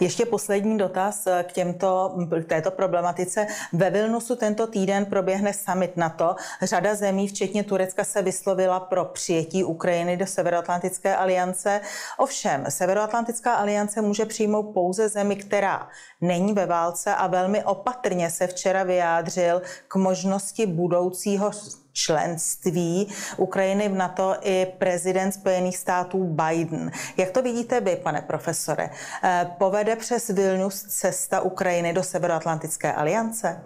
Ještě 0.00 0.26
poslední 0.26 0.78
dotaz 0.78 1.26
eh, 1.26 1.44
k, 1.48 1.52
těmto, 1.52 2.16
k 2.42 2.44
této 2.44 2.70
problematice. 2.70 3.46
Ve 3.72 3.90
Vilnusu 3.90 4.36
tento 4.36 4.66
týden 4.66 5.06
proběhne 5.06 5.52
summit 5.52 5.96
NATO. 5.96 6.36
Řada 6.62 6.94
zemí, 6.94 7.28
včetně 7.28 7.64
Turecka, 7.64 8.04
se 8.04 8.22
vyslovila 8.22 8.80
pro 8.80 9.04
přijetí 9.04 9.64
Ukrajiny 9.64 10.16
do 10.16 10.26
Severoatlantické 10.26 11.16
aliance. 11.16 11.80
Ovšem, 12.18 12.64
Severoatlantická 12.68 13.54
aliance 13.54 14.02
může 14.02 14.24
přijmout 14.24 14.62
pouze 14.62 15.08
zemi, 15.08 15.36
která 15.36 15.88
není 16.20 16.52
ve 16.52 16.66
válce 16.66 17.14
a 17.14 17.26
velmi 17.26 17.64
opatrně 17.64 18.30
se 18.30 18.46
včera 18.46 18.82
vyjádřil 18.82 19.62
k 19.88 19.96
možnosti 19.96 20.66
budoucího 20.66 21.50
členství 21.92 23.08
Ukrajiny 23.36 23.88
v 23.88 23.94
NATO 23.94 24.34
i 24.42 24.66
prezident 24.78 25.32
Spojených 25.32 25.76
států 25.76 26.24
Biden. 26.24 26.90
Jak 27.16 27.30
to 27.30 27.42
vidíte 27.42 27.80
vy, 27.80 27.96
pane 28.02 28.22
profesore? 28.22 28.90
Eh, 29.24 29.46
povede 29.58 29.96
přes 29.96 30.28
Vilnius 30.28 30.82
cesta 30.82 31.40
Ukrajiny 31.40 31.92
do 31.92 32.02
Severoatlantické 32.02 32.92
aliance? 32.92 33.60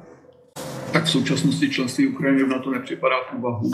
Tak 0.93 1.05
v 1.05 1.11
současnosti 1.11 1.71
členství 1.71 2.07
Ukrajiny 2.07 2.45
v 2.45 2.49
NATO 2.49 2.71
nepřipadá 2.71 3.17
v 3.31 3.39
úvahu. 3.39 3.71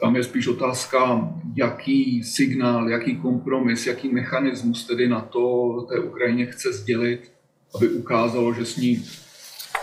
Tam 0.00 0.16
je 0.16 0.24
spíš 0.24 0.48
otázka, 0.48 1.28
jaký 1.54 2.24
signál, 2.24 2.90
jaký 2.90 3.16
kompromis, 3.16 3.86
jaký 3.86 4.08
mechanismus 4.08 4.86
tedy 4.86 5.08
na 5.08 5.20
to 5.20 5.72
té 5.88 6.00
Ukrajině 6.00 6.46
chce 6.46 6.72
sdělit, 6.72 7.32
aby 7.74 7.88
ukázalo, 7.88 8.54
že 8.54 8.64
s 8.64 8.76
ní 8.76 9.04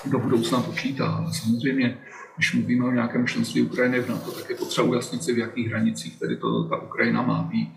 do 0.06 0.20
budoucna 0.20 0.62
počítá. 0.62 1.32
Samozřejmě 1.32 1.98
když 2.40 2.54
mluvíme 2.54 2.86
o 2.86 2.92
nějakém 2.92 3.28
členství 3.28 3.62
Ukrajiny 3.62 4.00
v 4.00 4.10
NATO, 4.10 4.32
tak 4.32 4.50
je 4.50 4.56
potřeba 4.56 4.88
ujasnit 4.88 5.24
si, 5.24 5.34
v 5.34 5.38
jakých 5.38 5.68
hranicích 5.68 6.20
tedy 6.20 6.36
to, 6.36 6.64
ta 6.64 6.78
Ukrajina 6.82 7.22
má 7.22 7.42
být. 7.42 7.70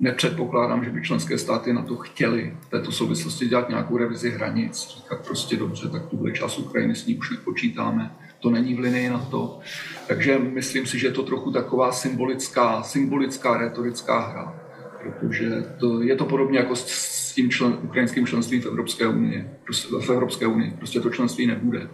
Nepředpokládám, 0.00 0.84
že 0.84 0.90
by 0.90 1.02
členské 1.02 1.38
státy 1.38 1.72
na 1.72 1.82
to 1.82 1.96
chtěli 1.96 2.56
v 2.60 2.70
této 2.70 2.92
souvislosti 2.92 3.48
dělat 3.48 3.68
nějakou 3.68 3.96
revizi 3.96 4.30
hranic, 4.30 4.88
říkat 4.88 5.26
prostě 5.26 5.56
dobře, 5.56 5.88
tak 5.88 6.06
tuhle 6.06 6.32
část 6.32 6.58
Ukrajiny 6.58 6.94
s 6.94 7.06
ní 7.06 7.16
už 7.16 7.30
nepočítáme, 7.30 8.14
to 8.40 8.50
není 8.50 8.74
v 8.74 8.78
linii 8.78 9.10
na 9.10 9.18
to. 9.18 9.60
Takže 10.08 10.38
myslím 10.38 10.86
si, 10.86 10.98
že 10.98 11.06
je 11.06 11.12
to 11.12 11.22
trochu 11.22 11.52
taková 11.52 11.92
symbolická, 11.92 12.82
symbolická 12.82 13.58
retorická 13.58 14.20
hra, 14.20 14.54
protože 15.02 15.64
to, 15.80 16.02
je 16.02 16.16
to 16.16 16.24
podobně 16.24 16.58
jako 16.58 16.76
s, 16.76 16.86
s 16.88 17.34
tím 17.34 17.50
člen, 17.50 17.78
ukrajinským 17.82 18.26
členstvím 18.26 18.62
v 18.62 18.66
Evropské 18.66 19.06
unii. 19.06 19.50
Prostě, 19.64 19.88
v 20.00 20.10
Evropské 20.10 20.46
unii. 20.46 20.70
Prostě 20.70 21.00
to 21.00 21.10
členství 21.10 21.46
nebude. 21.46 21.88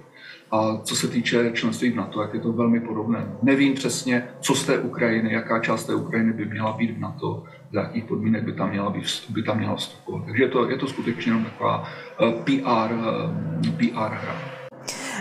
A 0.50 0.76
co 0.84 0.96
se 0.96 1.08
týče 1.08 1.50
členství 1.54 1.90
v 1.90 1.96
NATO, 1.96 2.22
jak 2.22 2.34
je 2.34 2.40
to 2.40 2.52
velmi 2.52 2.80
podobné. 2.80 3.26
Nevím 3.42 3.74
přesně, 3.74 4.28
co 4.40 4.54
z 4.54 4.66
té 4.66 4.78
Ukrajiny, 4.78 5.32
jaká 5.32 5.58
část 5.58 5.84
té 5.84 5.94
Ukrajiny 5.94 6.32
by 6.32 6.44
měla 6.44 6.72
být 6.72 6.90
v 6.90 7.00
NATO, 7.00 7.44
za 7.72 7.80
jakých 7.80 8.04
podmínek 8.04 8.44
by 8.44 8.52
tam 8.52 8.70
měla, 8.70 8.90
být, 8.90 9.04
by 9.28 9.42
tam 9.42 9.58
měla 9.58 9.76
vstupovat. 9.76 10.24
Takže 10.26 10.42
je 10.42 10.48
to, 10.48 10.70
je 10.70 10.76
to 10.76 10.86
skutečně 10.86 11.32
jenom 11.32 11.44
taková 11.44 11.88
uh, 12.20 12.32
PR, 12.44 12.94
uh, 12.94 13.76
PR 13.76 14.14
hra. 14.14 14.57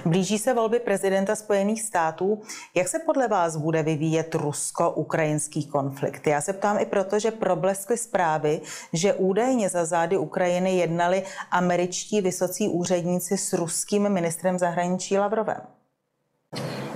Blíží 0.06 0.38
se 0.38 0.54
volby 0.54 0.80
prezidenta 0.80 1.36
Spojených 1.36 1.82
států. 1.82 2.42
Jak 2.76 2.88
se 2.88 3.00
podle 3.06 3.28
vás 3.28 3.58
bude 3.58 3.84
vyvíjet 3.84 4.36
rusko-ukrajinský 4.36 5.66
konflikt? 5.66 6.28
Já 6.28 6.42
se 6.42 6.54
ptám 6.54 6.80
i 6.80 6.86
proto, 6.86 7.20
že 7.20 7.32
probleskly 7.32 7.98
zprávy, 7.98 8.62
že 8.94 9.14
údajně 9.14 9.70
za 9.70 9.86
zády 9.86 10.18
Ukrajiny 10.18 10.78
jednali 10.78 11.24
američtí 11.52 12.22
vysocí 12.22 12.70
úředníci 12.70 13.38
s 13.38 13.54
ruským 13.54 14.10
ministrem 14.10 14.60
zahraničí 14.60 15.18
Lavrovem. 15.18 15.62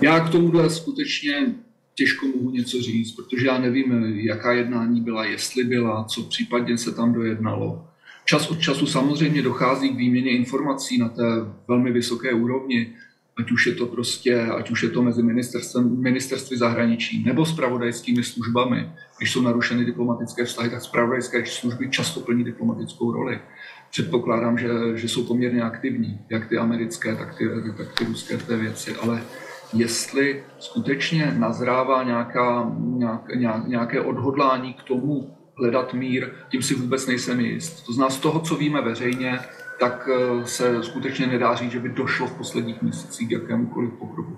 Já 0.02 0.20
k 0.20 0.32
tomuhle 0.32 0.70
skutečně 0.70 1.56
těžko 1.96 2.28
mohu 2.28 2.50
něco 2.50 2.82
říct, 2.82 3.12
protože 3.12 3.48
já 3.48 3.58
nevím, 3.58 4.20
jaká 4.20 4.52
jednání 4.52 5.02
byla, 5.02 5.26
jestli 5.26 5.64
byla, 5.64 6.04
co 6.04 6.24
případně 6.24 6.78
se 6.78 6.92
tam 6.92 7.14
dojednalo. 7.14 7.88
Čas 8.26 8.52
od 8.52 8.60
času 8.60 8.88
samozřejmě 8.88 9.42
dochází 9.42 9.90
k 9.90 9.98
výměně 9.98 10.32
informací 10.32 10.98
na 10.98 11.10
té 11.10 11.24
velmi 11.68 11.92
vysoké 11.92 12.34
úrovni, 12.34 12.94
ať 13.40 13.52
už 13.52 13.68
je 13.68 13.76
to 13.76 13.86
prostě, 13.86 14.42
ať 14.42 14.72
už 14.72 14.84
je 14.84 14.90
to 14.90 15.02
mezi 15.02 15.24
ministerstvem, 15.24 16.02
ministerství 16.02 16.58
zahraničí 16.58 17.24
nebo 17.24 17.46
spravodajskými 17.46 18.24
službami. 18.24 18.90
Když 19.18 19.32
jsou 19.32 19.42
narušeny 19.42 19.86
diplomatické 19.86 20.46
vztahy, 20.46 20.70
tak 20.70 20.82
spravodajské 20.82 21.46
služby 21.46 21.90
často 21.90 22.20
plní 22.20 22.44
diplomatickou 22.44 23.12
roli. 23.12 23.40
Předpokládám, 23.92 24.58
že, 24.58 24.70
že 24.96 25.10
jsou 25.10 25.24
poměrně 25.24 25.62
aktivní, 25.62 26.20
jak 26.30 26.50
ty 26.50 26.58
americké, 26.58 27.16
tak 27.16 27.38
ty, 27.38 27.50
tak 27.78 27.88
ty 27.98 28.06
ruské 28.06 28.38
v 28.38 28.48
té 28.48 28.58
věci, 28.58 28.96
ale 28.96 29.24
jestli 29.74 30.44
skutečně 30.60 31.36
nazrává 31.38 32.04
nějaká, 32.04 32.72
nějak, 32.78 33.22
nějaké 33.68 34.02
odhodlání 34.02 34.74
k 34.74 34.84
tomu, 34.84 35.38
hledat 35.62 35.94
mír, 35.94 36.32
tím 36.50 36.62
si 36.62 36.76
vůbec 36.76 37.08
nejsem 37.08 37.40
jist. 37.40 37.86
To 37.86 37.94
znamená, 37.94 38.10
z 38.10 38.20
toho, 38.20 38.40
co 38.40 38.56
víme 38.56 38.82
veřejně, 38.82 39.40
tak 39.80 40.10
eh, 40.12 40.48
se 40.48 40.84
skutečně 40.84 41.28
nedá 41.28 41.56
říct, 41.56 41.72
že 41.72 41.80
by 41.80 41.90
došlo 41.90 42.28
v 42.28 42.38
posledních 42.38 42.82
měsících 42.82 43.28
k 43.28 43.32
jakémukoliv 43.32 43.94
pokroku. 43.94 44.38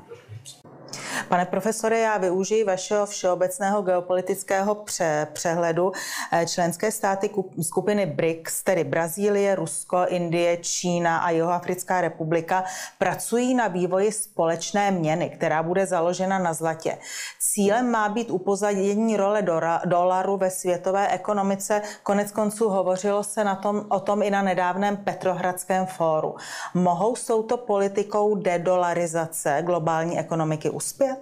Pane 1.30 1.46
profesore, 1.46 2.00
já 2.00 2.18
využiji 2.18 2.64
vašeho 2.64 3.06
všeobecného 3.06 3.82
geopolitického 3.82 4.76
pře- 4.76 5.28
přehledu. 5.34 5.92
Eh, 6.32 6.46
členské 6.46 6.92
státy 6.92 7.30
skupiny 7.62 8.06
BRICS, 8.06 8.64
tedy 8.64 8.84
Brazílie, 8.84 9.56
Rusko, 9.56 10.06
Indie, 10.08 10.58
Čína 10.58 11.18
a 11.18 11.30
Jihoafrická 11.30 12.02
republika, 12.02 12.64
pracují 12.98 13.54
na 13.54 13.68
vývoji 13.68 14.12
společné 14.12 14.92
měny, 14.92 15.30
která 15.30 15.64
bude 15.64 15.86
založena 15.86 16.40
na 16.40 16.54
zlatě. 16.54 16.98
Cílem 17.40 17.92
má 17.92 18.10
být 18.10 18.32
upozadění 18.32 19.18
role 19.18 19.42
dolaru 19.86 20.38
ve 20.38 20.50
světové 20.50 21.08
ekonomice. 21.08 21.82
Konec 22.04 22.32
konců 22.32 22.70
hovořilo 22.70 23.24
se 23.24 23.44
na 23.44 23.56
tom, 23.56 23.86
o 23.90 24.00
tom 24.00 24.24
i 24.24 24.30
na 24.30 24.42
nedávném 24.42 24.98
Petrohradském 24.98 25.86
fóru. 25.86 26.36
Mohou 26.74 27.16
s 27.16 27.26
touto 27.26 27.58
politikou 27.58 28.36
dedolarizace 28.36 29.58
globální 29.62 30.20
ekonomiky 30.20 30.70
uspět? 30.70 31.13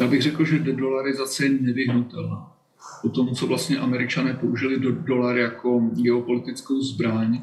Já 0.00 0.06
bych 0.06 0.22
řekl, 0.22 0.44
že 0.44 0.58
dedolarizace 0.58 1.44
je 1.44 1.50
nevyhnutelná. 1.60 2.52
Po 3.02 3.08
tom, 3.08 3.34
co 3.34 3.46
vlastně 3.46 3.78
američané 3.78 4.34
použili 4.34 4.80
do 4.80 4.92
dolar 4.92 5.36
jako 5.36 5.80
geopolitickou 5.80 6.80
zbraň 6.80 7.42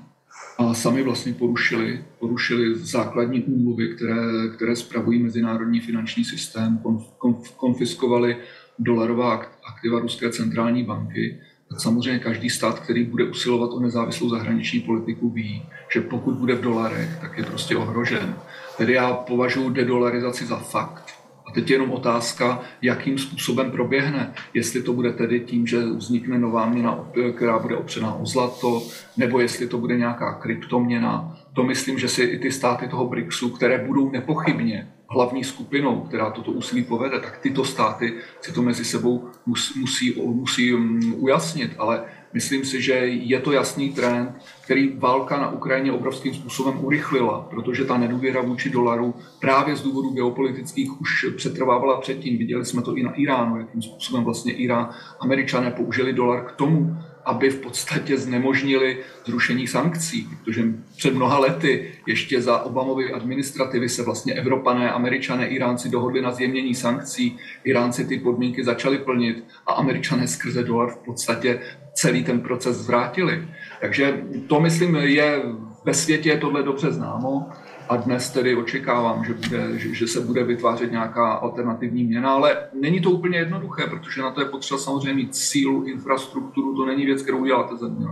a 0.58 0.74
sami 0.74 1.04
vlastně 1.04 1.34
porušili, 1.34 2.04
porušili 2.20 2.76
základní 2.76 3.44
úmluvy, 3.44 3.96
které, 3.96 4.48
které 4.56 4.76
spravují 4.76 5.24
mezinárodní 5.24 5.80
finanční 5.80 6.26
systém, 6.26 6.78
konf, 6.78 7.04
konf, 7.18 7.52
konfiskovali 7.52 8.38
dolarová 8.80 9.46
aktiva 9.64 10.00
Ruské 10.00 10.30
centrální 10.30 10.84
banky, 10.84 11.42
tak 11.70 11.82
samozřejmě 11.82 12.20
každý 12.20 12.50
stát, 12.50 12.80
který 12.80 13.04
bude 13.04 13.24
usilovat 13.24 13.70
o 13.74 13.80
nezávislou 13.80 14.30
zahraniční 14.30 14.80
politiku, 14.80 15.30
ví, 15.30 15.66
že 15.94 16.02
pokud 16.02 16.36
bude 16.36 16.56
v 16.56 16.62
dolarech, 16.62 17.18
tak 17.22 17.38
je 17.38 17.44
prostě 17.44 17.76
ohrožen. 17.76 18.36
Tedy 18.78 18.94
já 18.94 19.14
považuji 19.14 19.70
dedolarizaci 19.70 20.46
za 20.46 20.58
fakt 20.58 21.11
teď 21.54 21.70
je 21.70 21.76
jenom 21.76 21.92
otázka, 21.92 22.62
jakým 22.82 23.18
způsobem 23.18 23.72
proběhne. 23.72 24.34
Jestli 24.54 24.84
to 24.84 24.94
bude 24.94 25.14
tedy 25.14 25.40
tím, 25.40 25.68
že 25.68 25.86
vznikne 25.86 26.40
nová 26.40 26.70
měna, 26.70 27.12
která 27.36 27.60
bude 27.60 27.76
opřená 27.76 28.14
o 28.14 28.26
zlato, 28.26 28.84
nebo 29.18 29.40
jestli 29.40 29.68
to 29.68 29.78
bude 29.78 29.98
nějaká 29.98 30.34
kryptoměna. 30.34 31.38
To 31.54 31.64
myslím, 31.64 32.00
že 32.00 32.08
si 32.08 32.24
i 32.24 32.40
ty 32.40 32.52
státy 32.52 32.88
toho 32.88 33.08
BRICSu, 33.08 33.50
které 33.50 33.78
budou 33.88 34.12
nepochybně 34.12 34.88
hlavní 35.12 35.44
skupinou, 35.44 36.02
která 36.02 36.32
toto 36.32 36.52
úsilí 36.52 36.84
povede, 36.84 37.20
tak 37.20 37.38
tyto 37.38 37.66
státy 37.66 38.14
si 38.42 38.54
to 38.54 38.62
mezi 38.62 38.86
sebou 38.86 39.30
musí, 39.46 39.80
musí, 39.80 40.22
musí 40.22 40.74
um, 40.74 41.16
ujasnit. 41.18 41.72
Ale 41.78 42.04
Myslím 42.34 42.66
si, 42.66 42.82
že 42.82 42.94
je 43.06 43.40
to 43.40 43.52
jasný 43.52 43.90
trend, 43.90 44.32
který 44.64 44.94
válka 44.98 45.38
na 45.38 45.52
Ukrajině 45.52 45.92
obrovským 45.92 46.34
způsobem 46.34 46.86
urychlila, 46.86 47.48
protože 47.50 47.86
ta 47.86 47.98
nedůvěra 47.98 48.42
vůči 48.42 48.70
dolaru 48.70 49.16
právě 49.40 49.76
z 49.76 49.82
důvodu 49.82 50.10
geopolitických 50.10 51.02
už 51.02 51.26
přetrvávala 51.36 52.02
předtím. 52.02 52.38
Viděli 52.38 52.66
jsme 52.66 52.82
to 52.82 52.98
i 52.98 53.04
na 53.04 53.12
Iránu, 53.12 53.58
jakým 53.58 53.82
způsobem 53.82 54.24
vlastně 54.24 54.54
Irán, 54.54 54.90
američané 55.20 55.72
použili 55.72 56.14
dolar 56.14 56.46
k 56.46 56.52
tomu, 56.52 56.98
aby 57.26 57.50
v 57.50 57.60
podstatě 57.60 58.18
znemožnili 58.18 58.98
zrušení 59.26 59.68
sankcí, 59.68 60.28
protože 60.30 60.64
před 60.98 61.14
mnoha 61.14 61.40
lety 61.40 61.92
ještě 62.08 62.42
za 62.42 62.62
Obamovy 62.62 63.12
administrativy 63.14 63.90
se 63.90 64.04
vlastně 64.04 64.34
Evropané, 64.34 64.92
Američané, 64.92 65.48
Iránci 65.48 65.90
dohodli 65.90 66.22
na 66.22 66.32
zjemnění 66.32 66.76
sankcí, 66.76 67.38
Iránci 67.64 68.06
ty 68.06 68.20
podmínky 68.20 68.64
začali 68.64 68.98
plnit 68.98 69.44
a 69.68 69.74
Američané 69.74 70.28
skrze 70.28 70.64
dolar 70.64 70.90
v 70.90 70.98
podstatě 70.98 71.60
celý 71.94 72.24
ten 72.24 72.40
proces 72.40 72.78
zvrátili. 72.78 73.48
Takže 73.82 74.24
to, 74.48 74.60
myslím, 74.60 74.96
je 74.96 75.42
ve 75.86 75.94
světě 75.94 76.30
je 76.30 76.38
tohle 76.38 76.64
dobře 76.64 76.92
známo. 76.92 77.50
A 77.90 77.96
dnes 77.96 78.30
tedy 78.30 78.56
očekávám, 78.56 79.26
že, 79.26 79.34
bude, 79.34 79.80
že, 79.80 79.94
že 79.94 80.08
se 80.08 80.22
bude 80.22 80.44
vytvářet 80.44 80.92
nějaká 80.92 81.34
alternativní 81.34 82.04
měna, 82.04 82.32
ale 82.32 82.58
není 82.74 83.00
to 83.00 83.12
úplně 83.12 83.38
jednoduché, 83.38 83.88
protože 83.88 84.22
na 84.22 84.32
to 84.32 84.42
je 84.42 84.46
potřeba 84.46 84.78
samozřejmě 84.78 85.14
mít 85.14 85.36
sílu, 85.36 85.84
infrastrukturu, 85.84 86.76
to 86.76 86.86
není 86.86 87.06
věc, 87.06 87.22
kterou 87.22 87.46
děláte 87.46 87.78
ze 87.78 87.90
dne 87.90 88.08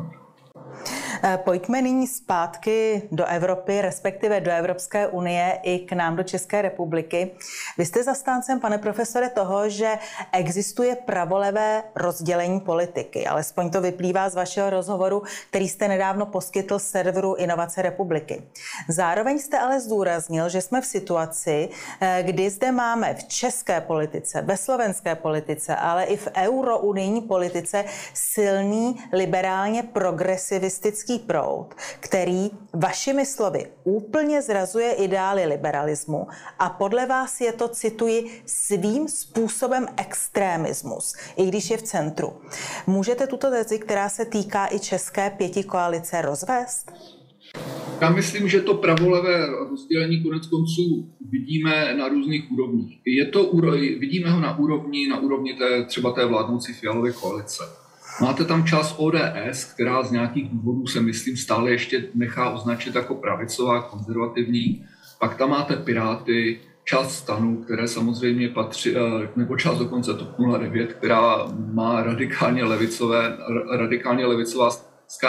pojďme 1.38 1.82
nyní 1.82 2.08
zpátky 2.08 3.02
do 3.12 3.26
Evropy, 3.26 3.82
respektive 3.82 4.42
do 4.42 4.52
Evropské 4.52 5.08
unie 5.08 5.60
i 5.64 5.80
k 5.80 5.94
nám 5.94 6.16
do 6.16 6.24
České 6.24 6.62
republiky. 6.62 7.32
Vy 7.78 7.86
jste 7.86 8.04
zastáncem, 8.04 8.60
pane 8.60 8.78
profesore, 8.78 9.30
toho, 9.30 9.70
že 9.70 9.94
existuje 10.32 10.96
pravolevé 10.96 11.84
rozdělení 11.96 12.60
politiky. 12.60 13.28
Alespoň 13.28 13.70
to 13.70 13.82
vyplývá 13.82 14.30
z 14.30 14.36
vašeho 14.36 14.70
rozhovoru, 14.70 15.24
který 15.50 15.70
jste 15.70 15.88
nedávno 15.88 16.26
poskytl 16.26 16.80
serveru 16.80 17.36
Inovace 17.36 17.82
republiky. 17.82 18.44
Zároveň 18.88 19.40
jste 19.40 19.60
ale 19.60 19.80
zdůraznil, 19.80 20.50
že 20.50 20.62
jsme 20.62 20.82
v 20.82 20.86
situaci, 20.86 21.70
eh, 22.02 22.24
kdy 22.26 22.50
zde 22.50 22.72
máme 22.72 23.14
v 23.14 23.24
české 23.24 23.82
politice, 23.82 24.42
ve 24.42 24.58
slovenské 24.58 25.16
politice, 25.16 25.76
ale 25.76 26.04
i 26.04 26.18
v 26.18 26.28
eurounijní 26.38 27.22
politice 27.22 27.86
silný 28.14 29.04
liberálně 29.14 29.84
progresivistický 29.84 31.09
proud, 31.18 31.70
který 32.00 32.50
vašimi 32.74 33.26
slovy 33.26 33.68
úplně 33.84 34.42
zrazuje 34.42 34.94
ideály 34.94 35.46
liberalismu 35.46 36.28
a 36.60 36.70
podle 36.70 37.06
vás 37.06 37.42
je 37.42 37.54
to, 37.54 37.68
cituji, 37.68 38.42
svým 38.46 39.08
způsobem 39.08 39.88
extrémismus, 39.98 41.16
i 41.38 41.46
když 41.46 41.70
je 41.70 41.78
v 41.78 41.82
centru. 41.82 42.34
Můžete 42.88 43.28
tuto 43.28 43.50
tezi, 43.50 43.80
která 43.80 44.10
se 44.10 44.26
týká 44.26 44.68
i 44.72 44.80
české 44.80 45.30
pěti 45.30 45.64
koalice, 45.64 46.22
rozvést? 46.22 46.92
Já 48.02 48.10
myslím, 48.10 48.48
že 48.48 48.62
to 48.62 48.74
pravolevé 48.74 49.48
rozdělení 49.70 50.24
konec 50.24 50.48
konců 50.48 51.14
vidíme 51.32 51.94
na 51.98 52.08
různých 52.08 52.52
úrovních. 52.52 53.00
Je 53.06 53.26
to, 53.26 53.52
vidíme 54.00 54.32
ho 54.32 54.40
na 54.40 54.60
úrovni, 54.60 55.08
na 55.08 55.20
úrovni 55.20 55.54
té, 55.54 55.86
třeba 55.86 56.12
té 56.12 56.26
vládnoucí 56.26 56.74
fialové 56.74 57.12
koalice. 57.12 57.64
Máte 58.22 58.46
tam 58.46 58.66
část 58.66 58.96
ODS, 58.98 59.66
která 59.74 60.04
z 60.04 60.12
nějakých 60.12 60.50
důvodů 60.50 60.88
se 60.88 61.02
myslím 61.02 61.38
stále 61.38 61.72
ještě 61.72 62.04
nechá 62.16 62.50
označit 62.50 62.96
jako 62.96 63.16
pravicová, 63.16 63.82
konzervativní. 63.82 64.86
Pak 65.20 65.36
tam 65.36 65.50
máte 65.50 65.76
Piráty, 65.76 66.60
část 66.84 67.16
stanů, 67.16 67.58
které 67.64 67.88
samozřejmě 67.88 68.50
patří, 68.50 68.96
eh, 68.98 69.30
nebo 69.36 69.58
část 69.58 69.78
dokonce 69.78 70.14
TOP 70.14 70.40
09, 70.40 70.94
která 70.94 71.48
má 71.74 72.04
radikálně 72.04 72.64
levicové, 72.64 73.38
radikálně 73.78 74.26
levicová 74.26 74.70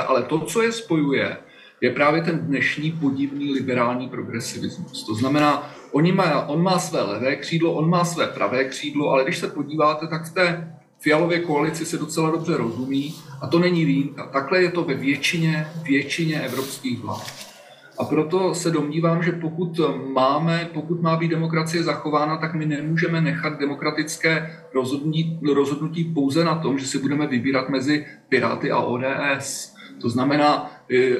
ale 0.07 0.22
to, 0.22 0.40
co 0.40 0.62
je 0.62 0.72
spojuje, 0.72 1.37
je 1.81 1.90
právě 1.90 2.22
ten 2.22 2.38
dnešní 2.38 2.92
podivný 2.92 3.53
liberální 3.53 4.09
progresivismus. 4.09 5.07
To 5.07 5.14
znamená, 5.14 5.70
oni 5.92 6.12
má, 6.12 6.48
on 6.48 6.62
má 6.62 6.79
své 6.79 7.03
levé 7.03 7.37
křídlo, 7.37 7.72
on 7.72 7.90
má 7.90 8.05
své 8.05 8.26
pravé 8.26 8.64
křídlo, 8.64 9.11
ale 9.11 9.24
když 9.24 9.38
se 9.38 9.48
podíváte, 9.48 10.07
tak 10.07 10.24
v 10.24 10.35
té 10.35 10.74
fialové 11.00 11.38
koalici 11.38 11.86
se 11.86 11.98
docela 11.98 12.30
dobře 12.30 12.56
rozumí 12.56 13.14
a 13.40 13.46
to 13.46 13.58
není 13.58 13.84
výjimka. 13.84 14.26
Takhle 14.26 14.62
je 14.62 14.70
to 14.70 14.84
ve 14.84 14.94
většině, 14.94 15.66
většině 15.82 16.40
evropských 16.40 17.00
vlád. 17.00 17.50
A 17.98 18.04
proto 18.04 18.54
se 18.54 18.70
domnívám, 18.70 19.22
že 19.22 19.32
pokud 19.32 19.80
máme, 20.12 20.70
pokud 20.74 21.02
má 21.02 21.16
být 21.16 21.28
demokracie 21.28 21.82
zachována, 21.82 22.36
tak 22.36 22.54
my 22.54 22.66
nemůžeme 22.66 23.20
nechat 23.20 23.58
demokratické 23.58 24.56
rozhodnutí, 24.74 25.40
rozhodnutí 25.54 26.04
pouze 26.04 26.44
na 26.44 26.54
tom, 26.54 26.78
že 26.78 26.86
si 26.86 26.98
budeme 26.98 27.26
vybírat 27.26 27.68
mezi 27.68 28.06
Piráty 28.28 28.70
a 28.70 28.78
ODS. 28.78 29.74
To 30.00 30.08
znamená 30.08 30.72
e, 30.90 30.96
e, 30.96 31.16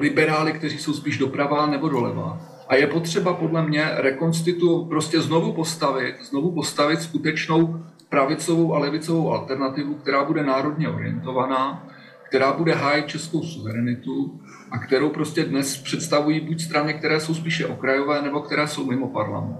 liberály, 0.00 0.52
kteří 0.52 0.78
jsou 0.78 0.92
spíš 0.92 1.18
doprava 1.18 1.66
nebo 1.66 1.88
doleva. 1.88 2.40
A 2.68 2.74
je 2.74 2.86
potřeba 2.86 3.34
podle 3.34 3.66
mě 3.66 3.90
rekonstitu, 3.96 4.84
prostě 4.84 5.20
znovu 5.20 5.52
postavit, 5.52 6.14
znovu 6.22 6.50
postavit 6.50 7.02
skutečnou 7.02 7.84
pravicovou 8.08 8.74
a 8.74 8.78
levicovou 8.78 9.32
alternativu, 9.32 9.94
která 9.94 10.24
bude 10.24 10.42
národně 10.42 10.88
orientovaná, 10.88 11.86
která 12.28 12.52
bude 12.52 12.74
hájit 12.74 13.06
českou 13.06 13.42
suverenitu 13.42 14.40
a 14.70 14.78
kterou 14.78 15.08
prostě 15.08 15.44
dnes 15.44 15.76
představují 15.76 16.40
buď 16.40 16.60
strany, 16.60 16.94
které 16.94 17.20
jsou 17.20 17.34
spíše 17.34 17.66
okrajové, 17.66 18.22
nebo 18.22 18.40
které 18.40 18.68
jsou 18.68 18.86
mimo 18.86 19.08
parlament. 19.08 19.56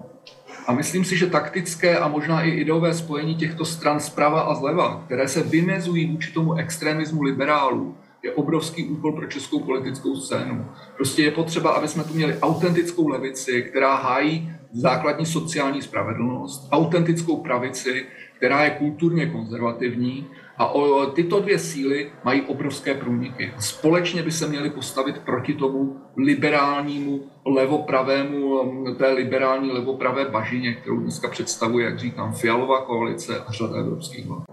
A 0.67 0.73
myslím 0.73 1.05
si, 1.05 1.17
že 1.17 1.27
taktické 1.27 1.99
a 1.99 2.09
možná 2.09 2.43
i 2.43 2.51
ideové 2.51 2.95
spojení 2.95 3.35
těchto 3.35 3.65
stran 3.65 4.01
zprava 4.01 4.41
a 4.41 4.55
zleva, 4.55 5.03
které 5.07 5.29
se 5.29 5.43
vymezují 5.43 6.07
vůči 6.07 6.33
tomu 6.33 6.55
extremismu 6.55 7.23
liberálů, 7.23 7.97
je 8.23 8.33
obrovský 8.33 8.85
úkol 8.85 9.13
pro 9.13 9.27
českou 9.27 9.61
politickou 9.61 10.17
scénu. 10.17 10.67
Prostě 10.97 11.23
je 11.23 11.31
potřeba, 11.31 11.71
aby 11.71 11.89
jsme 11.89 12.05
tu 12.05 12.15
měli 12.15 12.39
autentickou 12.39 13.09
levici, 13.09 13.63
která 13.63 13.95
hájí 13.95 14.53
základní 14.73 15.27
sociální 15.27 15.83
spravedlnost, 15.83 16.69
autentickou 16.73 17.37
pravici, 17.37 18.07
která 18.39 18.65
je 18.65 18.71
kulturně 18.71 19.27
konzervativní 19.27 20.27
a 20.57 20.67
o, 20.67 21.07
tyto 21.07 21.41
dvě 21.41 21.59
síly 21.59 22.13
mají 22.25 22.43
obrovské 22.43 22.95
průniky. 22.95 23.53
Společně 23.59 24.23
by 24.23 24.33
se 24.33 24.49
měly 24.49 24.71
postavit 24.71 25.19
proti 25.19 25.55
tomu 25.55 25.97
liberálnímu 26.17 27.21
levopravému, 27.47 28.95
té 28.95 29.09
liberální 29.09 29.71
levopravé 29.71 30.25
bažině, 30.25 30.75
kterou 30.75 30.97
dneska 30.97 31.29
představuje, 31.29 31.85
jak 31.85 31.99
říkám, 31.99 32.33
Fialová 32.33 32.85
koalice 32.85 33.39
a 33.47 33.53
řada 33.53 33.77
evropských 33.77 34.27
vlád. 34.27 34.45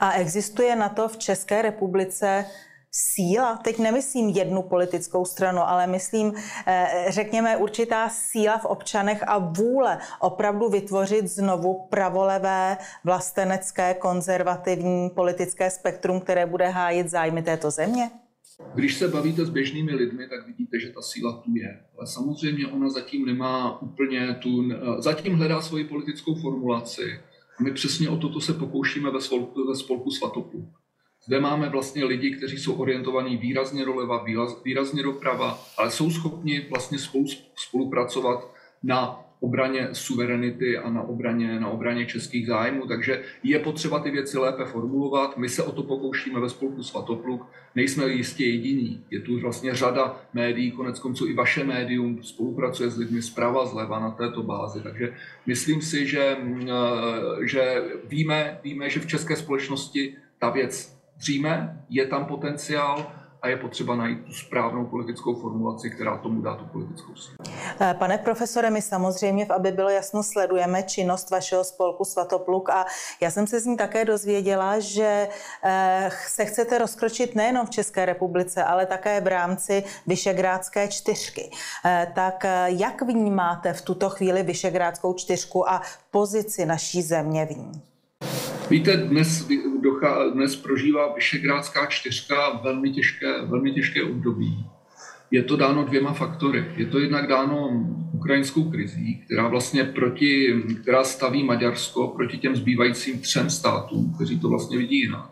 A 0.00 0.12
existuje 0.12 0.76
na 0.76 0.88
to 0.88 1.08
v 1.08 1.16
České 1.16 1.62
republice 1.62 2.44
síla, 2.92 3.56
teď 3.56 3.78
nemyslím 3.78 4.28
jednu 4.28 4.62
politickou 4.62 5.24
stranu, 5.24 5.60
ale 5.60 5.86
myslím, 5.86 6.32
eh, 6.66 7.04
řekněme, 7.08 7.56
určitá 7.56 8.08
síla 8.08 8.58
v 8.58 8.64
občanech 8.64 9.28
a 9.28 9.38
vůle 9.38 9.98
opravdu 10.20 10.68
vytvořit 10.68 11.26
znovu 11.26 11.86
pravolevé, 11.90 12.76
vlastenecké, 13.04 13.94
konzervativní 13.94 15.10
politické 15.10 15.70
spektrum, 15.70 16.20
které 16.20 16.46
bude 16.46 16.68
hájit 16.68 17.10
zájmy 17.10 17.42
této 17.42 17.70
země? 17.70 18.10
Když 18.74 18.94
se 18.98 19.08
bavíte 19.08 19.44
s 19.44 19.50
běžnými 19.50 19.94
lidmi, 19.94 20.28
tak 20.28 20.46
vidíte, 20.46 20.80
že 20.80 20.92
ta 20.92 21.02
síla 21.02 21.32
tu 21.32 21.50
je. 21.54 21.80
Ale 21.98 22.06
samozřejmě 22.06 22.66
ona 22.66 22.88
zatím 22.88 23.26
nemá 23.26 23.82
úplně 23.82 24.34
tu, 24.34 24.72
eh, 24.72 25.02
zatím 25.02 25.34
hledá 25.34 25.60
svoji 25.60 25.84
politickou 25.84 26.34
formulaci. 26.34 27.20
A 27.58 27.62
my 27.62 27.72
přesně 27.72 28.08
o 28.10 28.16
toto 28.16 28.40
se 28.40 28.54
pokoušíme 28.54 29.10
ve 29.10 29.20
spolku, 29.20 29.68
ve 29.68 29.76
spolku 29.76 30.10
Svatopluk. 30.10 30.79
Zde 31.24 31.40
máme 31.40 31.68
vlastně 31.68 32.04
lidi, 32.04 32.30
kteří 32.30 32.58
jsou 32.58 32.74
orientovaní 32.74 33.36
výrazně 33.36 33.84
doleva, 33.84 34.24
výrazně 34.64 35.02
doprava, 35.02 35.58
ale 35.78 35.90
jsou 35.90 36.10
schopni 36.10 36.66
vlastně 36.70 36.98
spolu, 36.98 37.26
spolupracovat 37.56 38.54
na 38.82 39.24
obraně 39.40 39.88
suverenity 39.92 40.78
a 40.78 40.90
na 40.90 41.02
obraně, 41.02 41.60
na 41.60 41.68
obraně 41.68 42.06
českých 42.06 42.46
zájmů. 42.46 42.86
Takže 42.86 43.22
je 43.42 43.58
potřeba 43.58 43.98
ty 43.98 44.10
věci 44.10 44.38
lépe 44.38 44.64
formulovat. 44.64 45.36
My 45.36 45.48
se 45.48 45.62
o 45.62 45.72
to 45.72 45.82
pokoušíme 45.82 46.40
ve 46.40 46.48
spolku 46.48 46.82
Svatopluk. 46.82 47.46
Nejsme 47.74 48.08
jistě 48.08 48.44
jediní. 48.44 49.04
Je 49.10 49.20
tu 49.20 49.40
vlastně 49.40 49.74
řada 49.74 50.20
médií, 50.32 50.70
konec 50.70 50.98
konců 50.98 51.26
i 51.26 51.34
vaše 51.34 51.64
médium 51.64 52.22
spolupracuje 52.22 52.90
s 52.90 52.98
lidmi 52.98 53.22
zprava, 53.22 53.66
zleva 53.66 54.00
na 54.00 54.10
této 54.10 54.42
bázi. 54.42 54.82
Takže 54.82 55.14
myslím 55.46 55.82
si, 55.82 56.06
že, 56.06 56.36
že 57.42 57.82
víme, 58.04 58.60
víme, 58.64 58.90
že 58.90 59.00
v 59.00 59.06
české 59.06 59.36
společnosti 59.36 60.16
ta 60.38 60.50
věc 60.50 60.99
přijme, 61.20 61.84
je 61.88 62.06
tam 62.06 62.26
potenciál 62.26 63.06
a 63.42 63.48
je 63.48 63.56
potřeba 63.56 63.96
najít 63.96 64.24
tu 64.24 64.32
správnou 64.32 64.86
politickou 64.86 65.34
formulaci, 65.34 65.90
která 65.90 66.16
tomu 66.18 66.42
dá 66.42 66.54
tu 66.54 66.64
politickou 66.64 67.14
sílu. 67.14 67.36
Eh, 67.80 67.94
pane 67.98 68.18
profesore, 68.18 68.70
my 68.70 68.82
samozřejmě, 68.82 69.46
aby 69.46 69.72
bylo 69.72 69.88
jasno, 69.88 70.22
sledujeme 70.22 70.82
činnost 70.82 71.30
vašeho 71.30 71.64
spolku 71.64 72.04
Svatopluk 72.04 72.70
a 72.70 72.86
já 73.20 73.30
jsem 73.30 73.46
se 73.46 73.60
z 73.60 73.66
ní 73.66 73.76
také 73.76 74.04
dozvěděla, 74.04 74.78
že 74.78 75.28
eh, 75.64 76.10
se 76.26 76.44
chcete 76.44 76.78
rozkročit 76.78 77.34
nejenom 77.34 77.66
v 77.66 77.70
České 77.70 78.04
republice, 78.04 78.64
ale 78.64 78.86
také 78.86 79.20
v 79.20 79.26
rámci 79.26 79.84
Vyšegrádské 80.06 80.88
čtyřky. 80.88 81.50
Eh, 81.84 82.12
tak 82.14 82.44
jak 82.66 83.02
vnímáte 83.02 83.72
v 83.72 83.82
tuto 83.82 84.10
chvíli 84.10 84.42
Vyšegrádskou 84.42 85.14
čtyřku 85.14 85.70
a 85.70 85.82
pozici 86.10 86.66
naší 86.66 87.02
země 87.02 87.46
v 87.46 87.50
ní? 87.50 87.89
Víte, 88.70 88.96
dnes, 88.96 89.48
dnes 90.34 90.56
prožívá 90.56 91.14
Vyšegrádská 91.14 91.86
čtyřka 91.86 92.60
velmi 92.62 92.90
těžké, 92.90 93.42
velmi 93.42 93.72
těžké 93.72 94.02
období. 94.02 94.66
Je 95.30 95.42
to 95.42 95.56
dáno 95.56 95.84
dvěma 95.84 96.12
faktory. 96.12 96.64
Je 96.76 96.86
to 96.86 96.98
jednak 96.98 97.26
dáno 97.26 97.68
ukrajinskou 98.12 98.70
krizí, 98.70 99.22
která 99.24 99.48
vlastně 99.48 99.84
proti, 99.84 100.62
která 100.82 101.04
staví 101.04 101.44
Maďarsko 101.44 102.08
proti 102.08 102.38
těm 102.38 102.56
zbývajícím 102.56 103.18
třem 103.18 103.50
státům, 103.50 104.12
kteří 104.14 104.40
to 104.40 104.48
vlastně 104.48 104.78
vidí 104.78 105.00
jinak. 105.00 105.30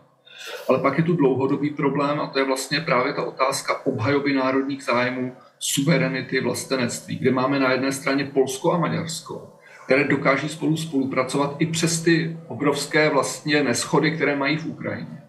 Ale 0.69 0.79
pak 0.79 0.97
je 0.97 1.03
tu 1.03 1.15
dlouhodobý 1.15 1.69
problém 1.69 2.19
a 2.19 2.27
to 2.27 2.39
je 2.39 2.45
vlastně 2.45 2.79
právě 2.79 3.13
ta 3.13 3.23
otázka 3.23 3.85
obhajoby 3.85 4.33
národních 4.33 4.83
zájmů, 4.83 5.33
suverenity, 5.59 6.41
vlastenectví, 6.41 7.17
kde 7.17 7.31
máme 7.31 7.59
na 7.59 7.71
jedné 7.71 7.91
straně 7.91 8.25
Polsko 8.33 8.73
a 8.73 8.77
Maďarsko, 8.77 9.58
které 9.89 10.03
dokáží 10.03 10.49
spolu 10.49 10.77
spolupracovat 10.77 11.55
i 11.59 11.65
přes 11.65 12.01
ty 12.01 12.37
obrovské 12.47 13.09
vlastně 13.09 13.63
neschody, 13.63 14.11
které 14.11 14.35
mají 14.35 14.57
v 14.57 14.65
Ukrajině. 14.65 15.21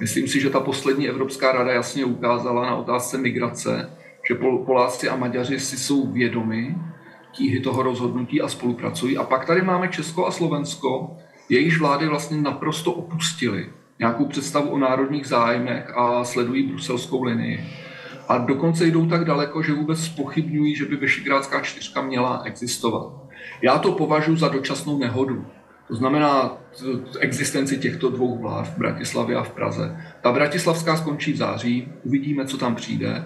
Myslím 0.00 0.28
si, 0.28 0.40
že 0.40 0.50
ta 0.50 0.60
poslední 0.60 1.08
Evropská 1.08 1.52
rada 1.52 1.72
jasně 1.72 2.04
ukázala 2.04 2.66
na 2.66 2.76
otázce 2.76 3.18
migrace, 3.18 3.90
že 4.28 4.34
Poláci 4.66 5.08
a 5.08 5.16
Maďaři 5.16 5.60
si 5.60 5.78
jsou 5.78 6.12
vědomi 6.12 6.76
tíhy 7.32 7.60
toho 7.60 7.82
rozhodnutí 7.82 8.40
a 8.40 8.48
spolupracují. 8.48 9.16
A 9.16 9.24
pak 9.24 9.44
tady 9.44 9.62
máme 9.62 9.88
Česko 9.88 10.26
a 10.26 10.30
Slovensko, 10.30 11.16
jejichž 11.48 11.78
vlády 11.78 12.06
vlastně 12.06 12.36
naprosto 12.36 12.92
opustili 12.92 13.70
nějakou 13.98 14.26
představu 14.26 14.70
o 14.70 14.78
národních 14.78 15.26
zájmech 15.26 15.96
a 15.96 16.24
sledují 16.24 16.62
bruselskou 16.62 17.22
linii. 17.22 17.64
A 18.28 18.38
dokonce 18.38 18.86
jdou 18.86 19.06
tak 19.06 19.24
daleko, 19.24 19.62
že 19.62 19.72
vůbec 19.72 20.04
spochybňují, 20.04 20.76
že 20.76 20.84
by 20.84 20.96
Vyšegrádská 20.96 21.60
čtyřka 21.60 22.02
měla 22.02 22.42
existovat. 22.44 23.25
Já 23.62 23.78
to 23.78 23.92
považuji 23.92 24.36
za 24.36 24.48
dočasnou 24.48 24.98
nehodu. 24.98 25.46
To 25.88 25.94
znamená 25.94 26.58
existenci 27.20 27.78
těchto 27.78 28.10
dvou 28.10 28.38
vlád 28.38 28.68
v 28.68 28.78
Bratislavě 28.78 29.36
a 29.36 29.42
v 29.42 29.50
Praze. 29.50 30.00
Ta 30.20 30.32
bratislavská 30.32 30.96
skončí 30.96 31.32
v 31.32 31.36
září, 31.36 31.88
uvidíme, 32.04 32.46
co 32.46 32.58
tam 32.58 32.74
přijde. 32.74 33.24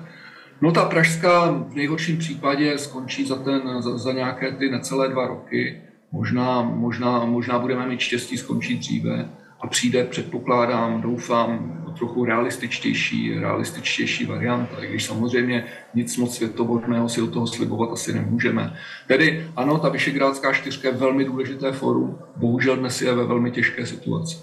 No 0.60 0.72
ta 0.72 0.84
pražská 0.84 1.50
v 1.50 1.74
nejhorším 1.74 2.18
případě 2.18 2.78
skončí 2.78 3.26
za, 3.26 3.36
ten, 3.36 3.82
za, 3.82 3.98
za 3.98 4.12
nějaké 4.12 4.52
ty 4.52 4.70
necelé 4.70 5.08
dva 5.08 5.26
roky. 5.26 5.82
Možná, 6.12 6.62
možná, 6.62 7.24
možná 7.24 7.58
budeme 7.58 7.86
mít 7.86 8.00
štěstí 8.00 8.36
skončit 8.36 8.78
dříve 8.78 9.28
a 9.62 9.66
přijde, 9.66 10.04
předpokládám, 10.04 11.00
doufám, 11.00 11.80
trochu 11.98 12.24
realističtější, 12.24 13.38
realističtější 13.38 14.26
varianta, 14.26 14.84
i 14.84 14.86
když 14.86 15.04
samozřejmě 15.04 15.64
nic 15.94 16.16
moc 16.16 16.36
světoborného 16.36 17.08
si 17.08 17.22
od 17.22 17.32
toho 17.32 17.46
slibovat 17.46 17.92
asi 17.92 18.12
nemůžeme. 18.12 18.76
Tedy 19.08 19.46
ano, 19.56 19.78
ta 19.78 19.88
Vyšegrádská 19.88 20.52
čtyřka 20.52 20.88
je 20.88 20.94
velmi 20.94 21.24
důležité 21.24 21.72
forum, 21.72 22.18
bohužel 22.36 22.76
dnes 22.76 23.02
je 23.02 23.14
ve 23.14 23.24
velmi 23.24 23.50
těžké 23.50 23.86
situaci. 23.86 24.36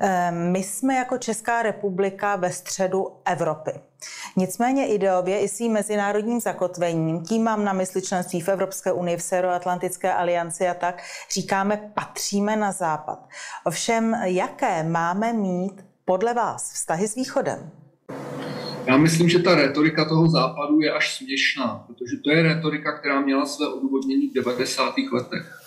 Ehm, 0.00 0.52
my 0.52 0.62
jsme 0.62 0.94
jako 0.94 1.18
Česká 1.18 1.62
republika 1.62 2.36
ve 2.36 2.52
středu 2.52 3.06
Evropy. 3.24 3.70
Nicméně 4.38 4.86
ideově 4.86 5.40
i 5.40 5.48
svým 5.48 5.72
mezinárodním 5.72 6.40
zakotvením, 6.40 7.20
tím 7.24 7.42
mám 7.42 7.64
na 7.64 7.72
mysli 7.72 8.02
členství 8.02 8.40
v 8.40 8.48
Evropské 8.48 8.92
unii, 8.92 9.16
v 9.16 9.22
Severoatlantické 9.22 10.12
alianci 10.12 10.68
a 10.68 10.74
tak, 10.74 11.02
říkáme, 11.34 11.90
patříme 11.94 12.56
na 12.56 12.72
západ. 12.72 13.28
Ovšem, 13.64 14.14
jaké 14.24 14.82
máme 14.82 15.32
mít 15.32 15.84
podle 16.04 16.34
vás 16.34 16.72
vztahy 16.72 17.08
s 17.08 17.14
Východem? 17.14 17.70
Já 18.86 18.96
myslím, 18.96 19.28
že 19.28 19.38
ta 19.38 19.54
retorika 19.54 20.04
toho 20.04 20.30
západu 20.30 20.80
je 20.80 20.92
až 20.92 21.16
směšná, 21.16 21.84
protože 21.86 22.16
to 22.24 22.30
je 22.30 22.42
retorika, 22.42 22.98
která 22.98 23.20
měla 23.20 23.46
své 23.46 23.68
odůvodnění 23.68 24.28
v 24.28 24.34
90. 24.34 24.94
letech. 25.12 25.60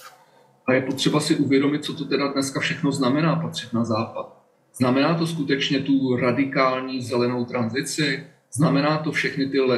A 0.65 0.73
je 0.73 0.81
potřeba 0.81 1.19
si 1.19 1.35
uvědomit, 1.35 1.85
co 1.85 1.93
to 1.93 2.05
teda 2.05 2.27
dneska 2.27 2.59
všechno 2.59 2.91
znamená 2.91 3.35
patřit 3.35 3.73
na 3.73 3.85
západ. 3.85 4.41
Znamená 4.75 5.17
to 5.17 5.27
skutečně 5.27 5.79
tu 5.79 6.15
radikální 6.15 7.01
zelenou 7.01 7.45
tranzici? 7.45 8.30
Znamená 8.53 8.97
to 8.97 9.11
všechny 9.11 9.49
ty 9.49 9.61
uh, 9.61 9.69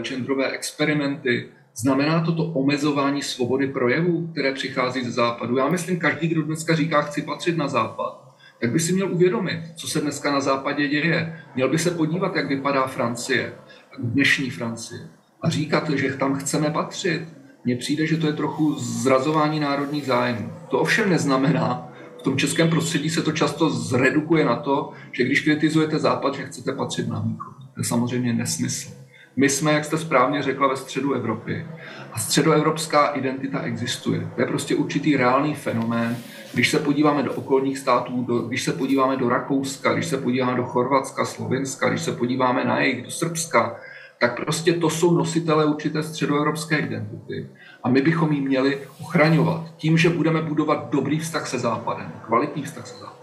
genderové 0.00 0.50
experimenty? 0.50 1.48
Znamená 1.76 2.20
to 2.20 2.32
to 2.32 2.44
omezování 2.44 3.22
svobody 3.22 3.66
projevu, 3.66 4.28
které 4.32 4.52
přichází 4.52 5.04
ze 5.04 5.10
západu? 5.10 5.56
Já 5.56 5.68
myslím, 5.68 5.98
každý, 5.98 6.28
kdo 6.28 6.42
dneska 6.42 6.74
říká, 6.74 7.02
chci 7.02 7.22
patřit 7.22 7.56
na 7.56 7.68
západ, 7.68 8.36
tak 8.60 8.72
by 8.72 8.80
si 8.80 8.92
měl 8.92 9.12
uvědomit, 9.12 9.60
co 9.76 9.88
se 9.88 10.00
dneska 10.00 10.32
na 10.32 10.40
západě 10.40 10.88
děje. 10.88 11.42
Měl 11.54 11.68
by 11.68 11.78
se 11.78 11.90
podívat, 11.90 12.36
jak 12.36 12.48
vypadá 12.48 12.86
Francie, 12.86 13.52
dnešní 13.98 14.50
Francie, 14.50 15.08
a 15.42 15.50
říkat, 15.50 15.90
že 15.90 16.14
tam 16.14 16.34
chceme 16.34 16.70
patřit. 16.70 17.22
Mně 17.64 17.76
přijde, 17.76 18.06
že 18.06 18.16
to 18.16 18.26
je 18.26 18.32
trochu 18.32 18.74
zrazování 18.74 19.60
národních 19.60 20.06
zájmů. 20.06 20.52
To 20.68 20.78
ovšem 20.78 21.10
neznamená, 21.10 21.92
v 22.18 22.22
tom 22.22 22.36
českém 22.36 22.70
prostředí 22.70 23.10
se 23.10 23.22
to 23.22 23.32
často 23.32 23.70
zredukuje 23.70 24.44
na 24.44 24.56
to, 24.56 24.92
že 25.12 25.24
když 25.24 25.40
kritizujete 25.40 25.98
Západ, 25.98 26.34
že 26.34 26.46
chcete 26.46 26.72
patřit 26.72 27.08
na 27.08 27.20
východ. 27.20 27.55
To 27.76 27.80
je 27.80 27.84
samozřejmě 27.84 28.32
nesmysl. 28.32 28.90
My 29.36 29.48
jsme, 29.48 29.72
jak 29.72 29.84
jste 29.84 29.98
správně 29.98 30.42
řekla, 30.42 30.68
ve 30.68 30.76
středu 30.76 31.12
Evropy. 31.12 31.66
A 32.12 32.18
středoevropská 32.18 33.06
identita 33.06 33.60
existuje. 33.60 34.30
To 34.34 34.40
je 34.40 34.46
prostě 34.46 34.74
určitý 34.74 35.16
reálný 35.16 35.54
fenomén. 35.54 36.16
Když 36.54 36.70
se 36.70 36.78
podíváme 36.78 37.22
do 37.22 37.32
okolních 37.32 37.78
států, 37.78 38.22
do, 38.22 38.38
když 38.38 38.62
se 38.62 38.72
podíváme 38.72 39.16
do 39.16 39.28
Rakouska, 39.28 39.92
když 39.92 40.06
se 40.06 40.16
podíváme 40.16 40.56
do 40.56 40.64
Chorvatska, 40.64 41.24
Slovenska, 41.24 41.88
když 41.88 42.02
se 42.02 42.12
podíváme 42.12 42.64
na 42.64 42.80
jejich, 42.80 43.04
do 43.04 43.10
Srbska, 43.10 43.76
tak 44.18 44.36
prostě 44.44 44.72
to 44.72 44.90
jsou 44.90 45.14
nositele 45.14 45.64
určité 45.64 46.02
středoevropské 46.02 46.78
identity. 46.78 47.48
A 47.82 47.88
my 47.88 48.02
bychom 48.02 48.32
ji 48.32 48.40
měli 48.40 48.78
ochraňovat 49.00 49.76
tím, 49.76 49.98
že 49.98 50.10
budeme 50.10 50.42
budovat 50.42 50.90
dobrý 50.90 51.18
vztah 51.18 51.46
se 51.46 51.58
Západem, 51.58 52.12
kvalitní 52.26 52.62
vztah 52.62 52.86
se 52.86 52.94
Západem 52.94 53.15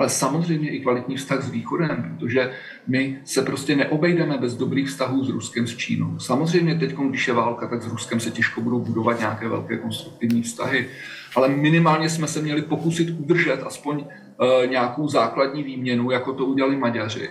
ale 0.00 0.08
samozřejmě 0.08 0.70
i 0.70 0.80
kvalitní 0.80 1.16
vztah 1.16 1.42
s 1.42 1.50
Východem, 1.50 2.16
protože 2.18 2.52
my 2.86 3.18
se 3.24 3.42
prostě 3.42 3.76
neobejdeme 3.76 4.38
bez 4.38 4.56
dobrých 4.56 4.88
vztahů 4.88 5.24
s 5.24 5.28
Ruskem, 5.28 5.66
s 5.66 5.76
Čínou. 5.76 6.18
Samozřejmě 6.18 6.74
teď, 6.74 6.94
když 6.94 7.28
je 7.28 7.34
válka, 7.34 7.66
tak 7.66 7.82
s 7.82 7.86
Ruskem 7.86 8.20
se 8.20 8.30
těžko 8.30 8.60
budou 8.60 8.78
budovat 8.80 9.18
nějaké 9.18 9.48
velké 9.48 9.76
konstruktivní 9.76 10.42
vztahy, 10.42 10.88
ale 11.36 11.48
minimálně 11.48 12.08
jsme 12.10 12.26
se 12.26 12.42
měli 12.42 12.62
pokusit 12.62 13.10
udržet 13.20 13.62
aspoň 13.62 13.96
uh, 13.96 14.70
nějakou 14.70 15.08
základní 15.08 15.62
výměnu, 15.62 16.10
jako 16.10 16.32
to 16.32 16.44
udělali 16.44 16.76
Maďaři. 16.76 17.28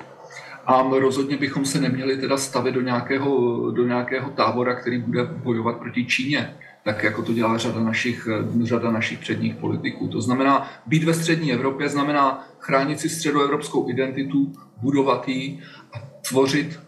A 0.65 0.83
rozhodně 0.99 1.37
bychom 1.37 1.65
se 1.65 1.81
neměli 1.81 2.17
teda 2.17 2.37
stavit 2.37 2.73
do 2.73 2.81
nějakého, 2.81 3.31
do 3.71 3.87
nějakého 3.87 4.29
tábora, 4.29 4.75
který 4.75 4.97
bude 4.97 5.23
bojovat 5.23 5.77
proti 5.77 6.05
Číně 6.05 6.53
tak 6.93 7.03
jako 7.03 7.21
to 7.21 7.33
dělá 7.33 7.57
řada 7.57 7.79
našich, 7.79 8.27
řada 8.63 8.91
našich 8.91 9.19
předních 9.19 9.55
politiků. 9.55 10.07
To 10.07 10.21
znamená, 10.21 10.69
být 10.85 11.03
ve 11.03 11.13
střední 11.13 11.53
Evropě 11.53 11.89
znamená 11.89 12.47
chránit 12.59 12.99
si 12.99 13.09
středoevropskou 13.09 13.89
identitu, 13.89 14.53
budovat 14.81 15.27
ji 15.27 15.59
a 15.93 15.99
tvořit 16.29 16.79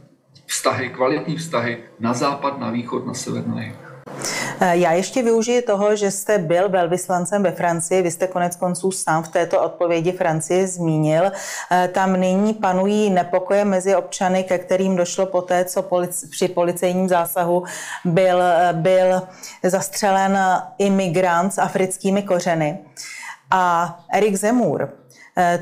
vztahy, 0.45 0.89
kvalitní 0.89 1.35
vztahy 1.35 1.77
na 1.99 2.13
západ, 2.13 2.59
na 2.59 2.71
východ, 2.71 3.05
na 3.07 3.13
sever, 3.13 3.47
na 3.47 3.61
jih. 3.61 3.75
Eh, 4.63 4.77
já 4.77 4.91
ještě 4.91 5.23
využiji 5.23 5.61
toho, 5.61 5.95
že 5.95 6.11
jste 6.11 6.37
byl 6.37 6.69
velvyslancem 6.69 7.43
ve 7.43 7.51
Francii, 7.51 8.01
vy 8.01 8.11
jste 8.11 8.27
konec 8.27 8.55
konců 8.55 8.91
sám 8.91 9.23
v 9.23 9.27
této 9.27 9.61
odpovědi 9.61 10.11
Francie 10.11 10.67
zmínil. 10.67 11.31
Eh, 11.71 11.87
tam 11.93 12.19
nyní 12.19 12.53
panují 12.53 13.09
nepokoje 13.09 13.65
mezi 13.65 13.95
občany, 13.95 14.43
ke 14.43 14.57
kterým 14.57 14.95
došlo 14.95 15.25
poté, 15.25 15.65
co 15.65 15.81
polic- 15.81 16.29
při 16.29 16.47
policejním 16.47 17.09
zásahu 17.09 17.63
byl, 18.05 18.41
eh, 18.41 18.69
byl 18.73 19.21
zastřelen 19.63 20.39
imigrant 20.77 21.53
s 21.53 21.57
africkými 21.57 22.23
kořeny. 22.23 22.79
A 23.51 23.99
Erik 24.13 24.35
Zemur, 24.35 25.00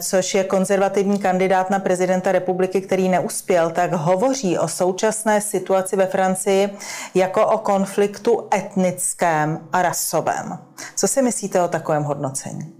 což 0.01 0.33
je 0.33 0.43
konzervativní 0.43 1.19
kandidát 1.19 1.69
na 1.69 1.79
prezidenta 1.79 2.31
republiky, 2.31 2.81
který 2.81 3.09
neuspěl, 3.09 3.69
tak 3.69 3.93
hovoří 3.93 4.57
o 4.57 4.67
současné 4.67 5.41
situaci 5.41 5.95
ve 5.95 6.05
Francii 6.05 6.69
jako 7.15 7.47
o 7.47 7.57
konfliktu 7.57 8.47
etnickém 8.53 9.59
a 9.73 9.81
rasovém. 9.81 10.57
Co 10.95 11.07
si 11.07 11.21
myslíte 11.21 11.61
o 11.61 11.67
takovém 11.67 12.03
hodnocení? 12.03 12.73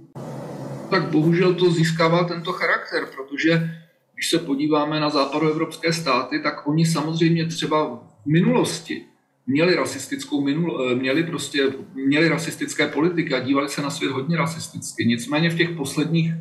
Tak 0.90 1.12
bohužel 1.12 1.54
to 1.54 1.72
získává 1.72 2.24
tento 2.24 2.52
charakter, 2.52 3.06
protože 3.06 3.70
když 4.14 4.30
se 4.30 4.40
podíváme 4.40 5.00
na 5.00 5.10
západoevropské 5.10 5.94
státy, 5.94 6.40
tak 6.44 6.68
oni 6.68 6.86
samozřejmě 6.86 7.46
třeba 7.46 7.86
v 8.26 8.26
minulosti 8.26 9.06
měli 9.48 9.76
rasistickou 9.76 10.42
minul, 10.42 10.92
eh, 10.92 10.96
měli 10.96 11.24
prostě, 11.24 11.68
měli 11.94 12.30
rasistické 12.30 12.88
politiky 12.88 13.34
a 13.34 13.40
dívali 13.40 13.70
se 13.70 13.82
na 13.82 13.90
svět 13.90 14.12
hodně 14.12 14.38
rasisticky. 14.38 15.06
Nicméně 15.06 15.50
v 15.50 15.58
těch 15.58 15.70
posledních 15.70 16.34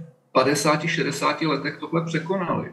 50-60 0.44 1.48
letech 1.48 1.76
tohle 1.76 2.04
překonali. 2.04 2.72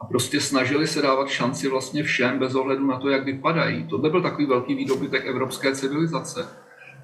A 0.00 0.04
prostě 0.04 0.40
snažili 0.40 0.86
se 0.86 1.02
dávat 1.02 1.28
šanci 1.28 1.68
vlastně 1.68 2.02
všem 2.02 2.38
bez 2.38 2.54
ohledu 2.54 2.86
na 2.86 2.98
to, 2.98 3.10
jak 3.10 3.24
vypadají. 3.24 3.86
Tohle 3.86 4.10
byl 4.10 4.22
takový 4.22 4.46
velký 4.46 4.74
výdobytek 4.74 5.26
evropské 5.26 5.74
civilizace. 5.74 6.48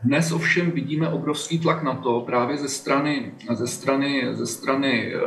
Dnes 0.04 0.32
ovšem 0.32 0.70
vidíme 0.70 1.08
obrovský 1.08 1.58
tlak 1.58 1.82
na 1.82 1.94
to 1.94 2.20
právě 2.20 2.56
ze 2.56 2.68
strany, 2.68 3.32
ze 3.54 3.66
strany, 3.66 4.28
ze 4.32 4.46
strany, 4.46 5.14
eh, 5.14 5.20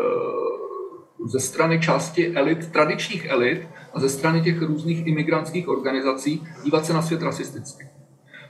ze 1.25 1.39
strany 1.39 1.79
části 1.79 2.35
elit, 2.35 2.71
tradičních 2.71 3.25
elit 3.25 3.67
a 3.93 3.99
ze 3.99 4.09
strany 4.09 4.41
těch 4.41 4.61
různých 4.61 5.07
imigrantských 5.07 5.67
organizací 5.67 6.47
dívat 6.63 6.85
se 6.85 6.93
na 6.93 7.01
svět 7.01 7.21
rasisticky. 7.21 7.89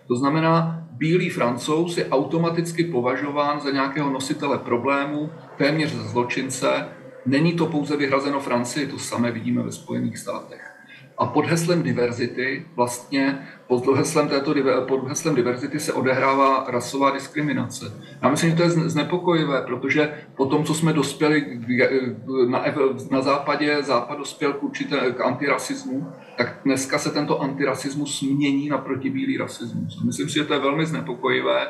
To 0.08 0.16
znamená, 0.16 0.88
bílý 1.02 1.30
francouz 1.30 1.98
je 1.98 2.10
automaticky 2.10 2.84
považován 2.84 3.60
za 3.62 3.72
nějakého 3.72 4.10
nositele 4.10 4.58
problému, 4.58 5.30
téměř 5.58 5.94
za 5.94 6.04
zločince. 6.04 6.88
Není 7.26 7.54
to 7.54 7.66
pouze 7.66 7.98
vyhrazeno 7.98 8.40
Francii, 8.40 8.88
to 8.88 9.00
samé 9.00 9.32
vidíme 9.32 9.64
ve 9.64 9.72
Spojených 9.72 10.18
státech. 10.18 10.71
A 11.18 11.26
pod 11.26 11.46
heslem 11.46 11.84
diverzity, 11.84 12.66
vlastně 12.76 13.48
pod 13.68 13.96
heslem, 13.96 14.28
této, 14.28 14.56
pod 14.88 15.08
heslem 15.08 15.36
diverzity 15.36 15.80
se 15.80 15.94
odehrává 15.94 16.66
rasová 16.68 17.12
diskriminace. 17.12 17.86
Já 18.22 18.30
myslím, 18.30 18.50
že 18.50 18.56
to 18.56 18.64
je 18.64 18.70
znepokojivé, 18.70 19.62
protože 19.62 20.14
po 20.36 20.46
tom, 20.46 20.64
co 20.64 20.74
jsme 20.74 20.94
dospěli 20.94 21.60
na, 22.48 22.66
na 23.12 23.22
západě, 23.22 23.84
západ 23.84 24.18
dospěl 24.18 24.54
k, 24.54 24.64
určité, 24.64 25.12
k 25.12 25.22
antirasismu, 25.22 26.08
tak 26.38 26.60
dneska 26.66 27.00
se 27.00 27.12
tento 27.12 27.42
antirasismus 27.42 28.22
mění 28.22 28.70
na 28.70 28.78
protibílý 28.78 29.38
rasismus. 29.38 30.04
Myslím 30.04 30.30
si, 30.30 30.34
že 30.34 30.46
to 30.46 30.54
je 30.54 30.60
velmi 30.60 30.86
znepokojivé. 30.86 31.68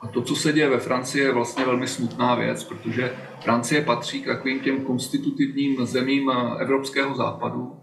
A 0.00 0.06
to, 0.06 0.22
co 0.22 0.36
se 0.36 0.52
děje 0.52 0.70
ve 0.70 0.78
Francii, 0.78 1.24
je 1.24 1.32
vlastně 1.32 1.64
velmi 1.64 1.86
smutná 1.86 2.34
věc, 2.34 2.64
protože 2.64 3.12
Francie 3.40 3.82
patří 3.82 4.22
k 4.22 4.26
takovým 4.26 4.60
těm 4.60 4.80
konstitutivním 4.80 5.86
zemím 5.86 6.32
evropského 6.58 7.14
západu, 7.14 7.76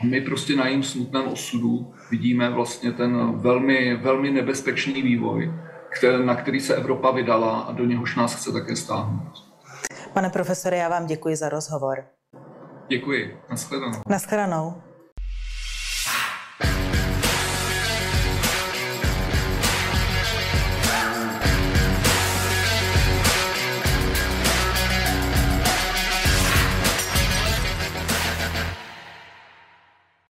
a 0.00 0.06
my 0.06 0.20
prostě 0.20 0.56
na 0.56 0.66
jejím 0.66 0.82
smutném 0.82 1.28
osudu 1.28 1.94
vidíme 2.10 2.50
vlastně 2.50 2.92
ten 2.92 3.40
velmi, 3.40 3.96
velmi 3.96 4.30
nebezpečný 4.30 5.02
vývoj, 5.02 5.52
na 6.24 6.34
který 6.34 6.60
se 6.60 6.74
Evropa 6.74 7.10
vydala 7.10 7.60
a 7.60 7.72
do 7.72 7.84
něhož 7.84 8.16
nás 8.16 8.34
chce 8.34 8.52
také 8.52 8.76
stáhnout. 8.76 9.32
Pane 10.12 10.30
profesore, 10.30 10.76
já 10.76 10.88
vám 10.88 11.06
děkuji 11.06 11.36
za 11.36 11.48
rozhovor. 11.48 12.04
Děkuji. 12.88 13.36
Naschledanou. 13.50 14.00
Naschledanou. 14.08 14.74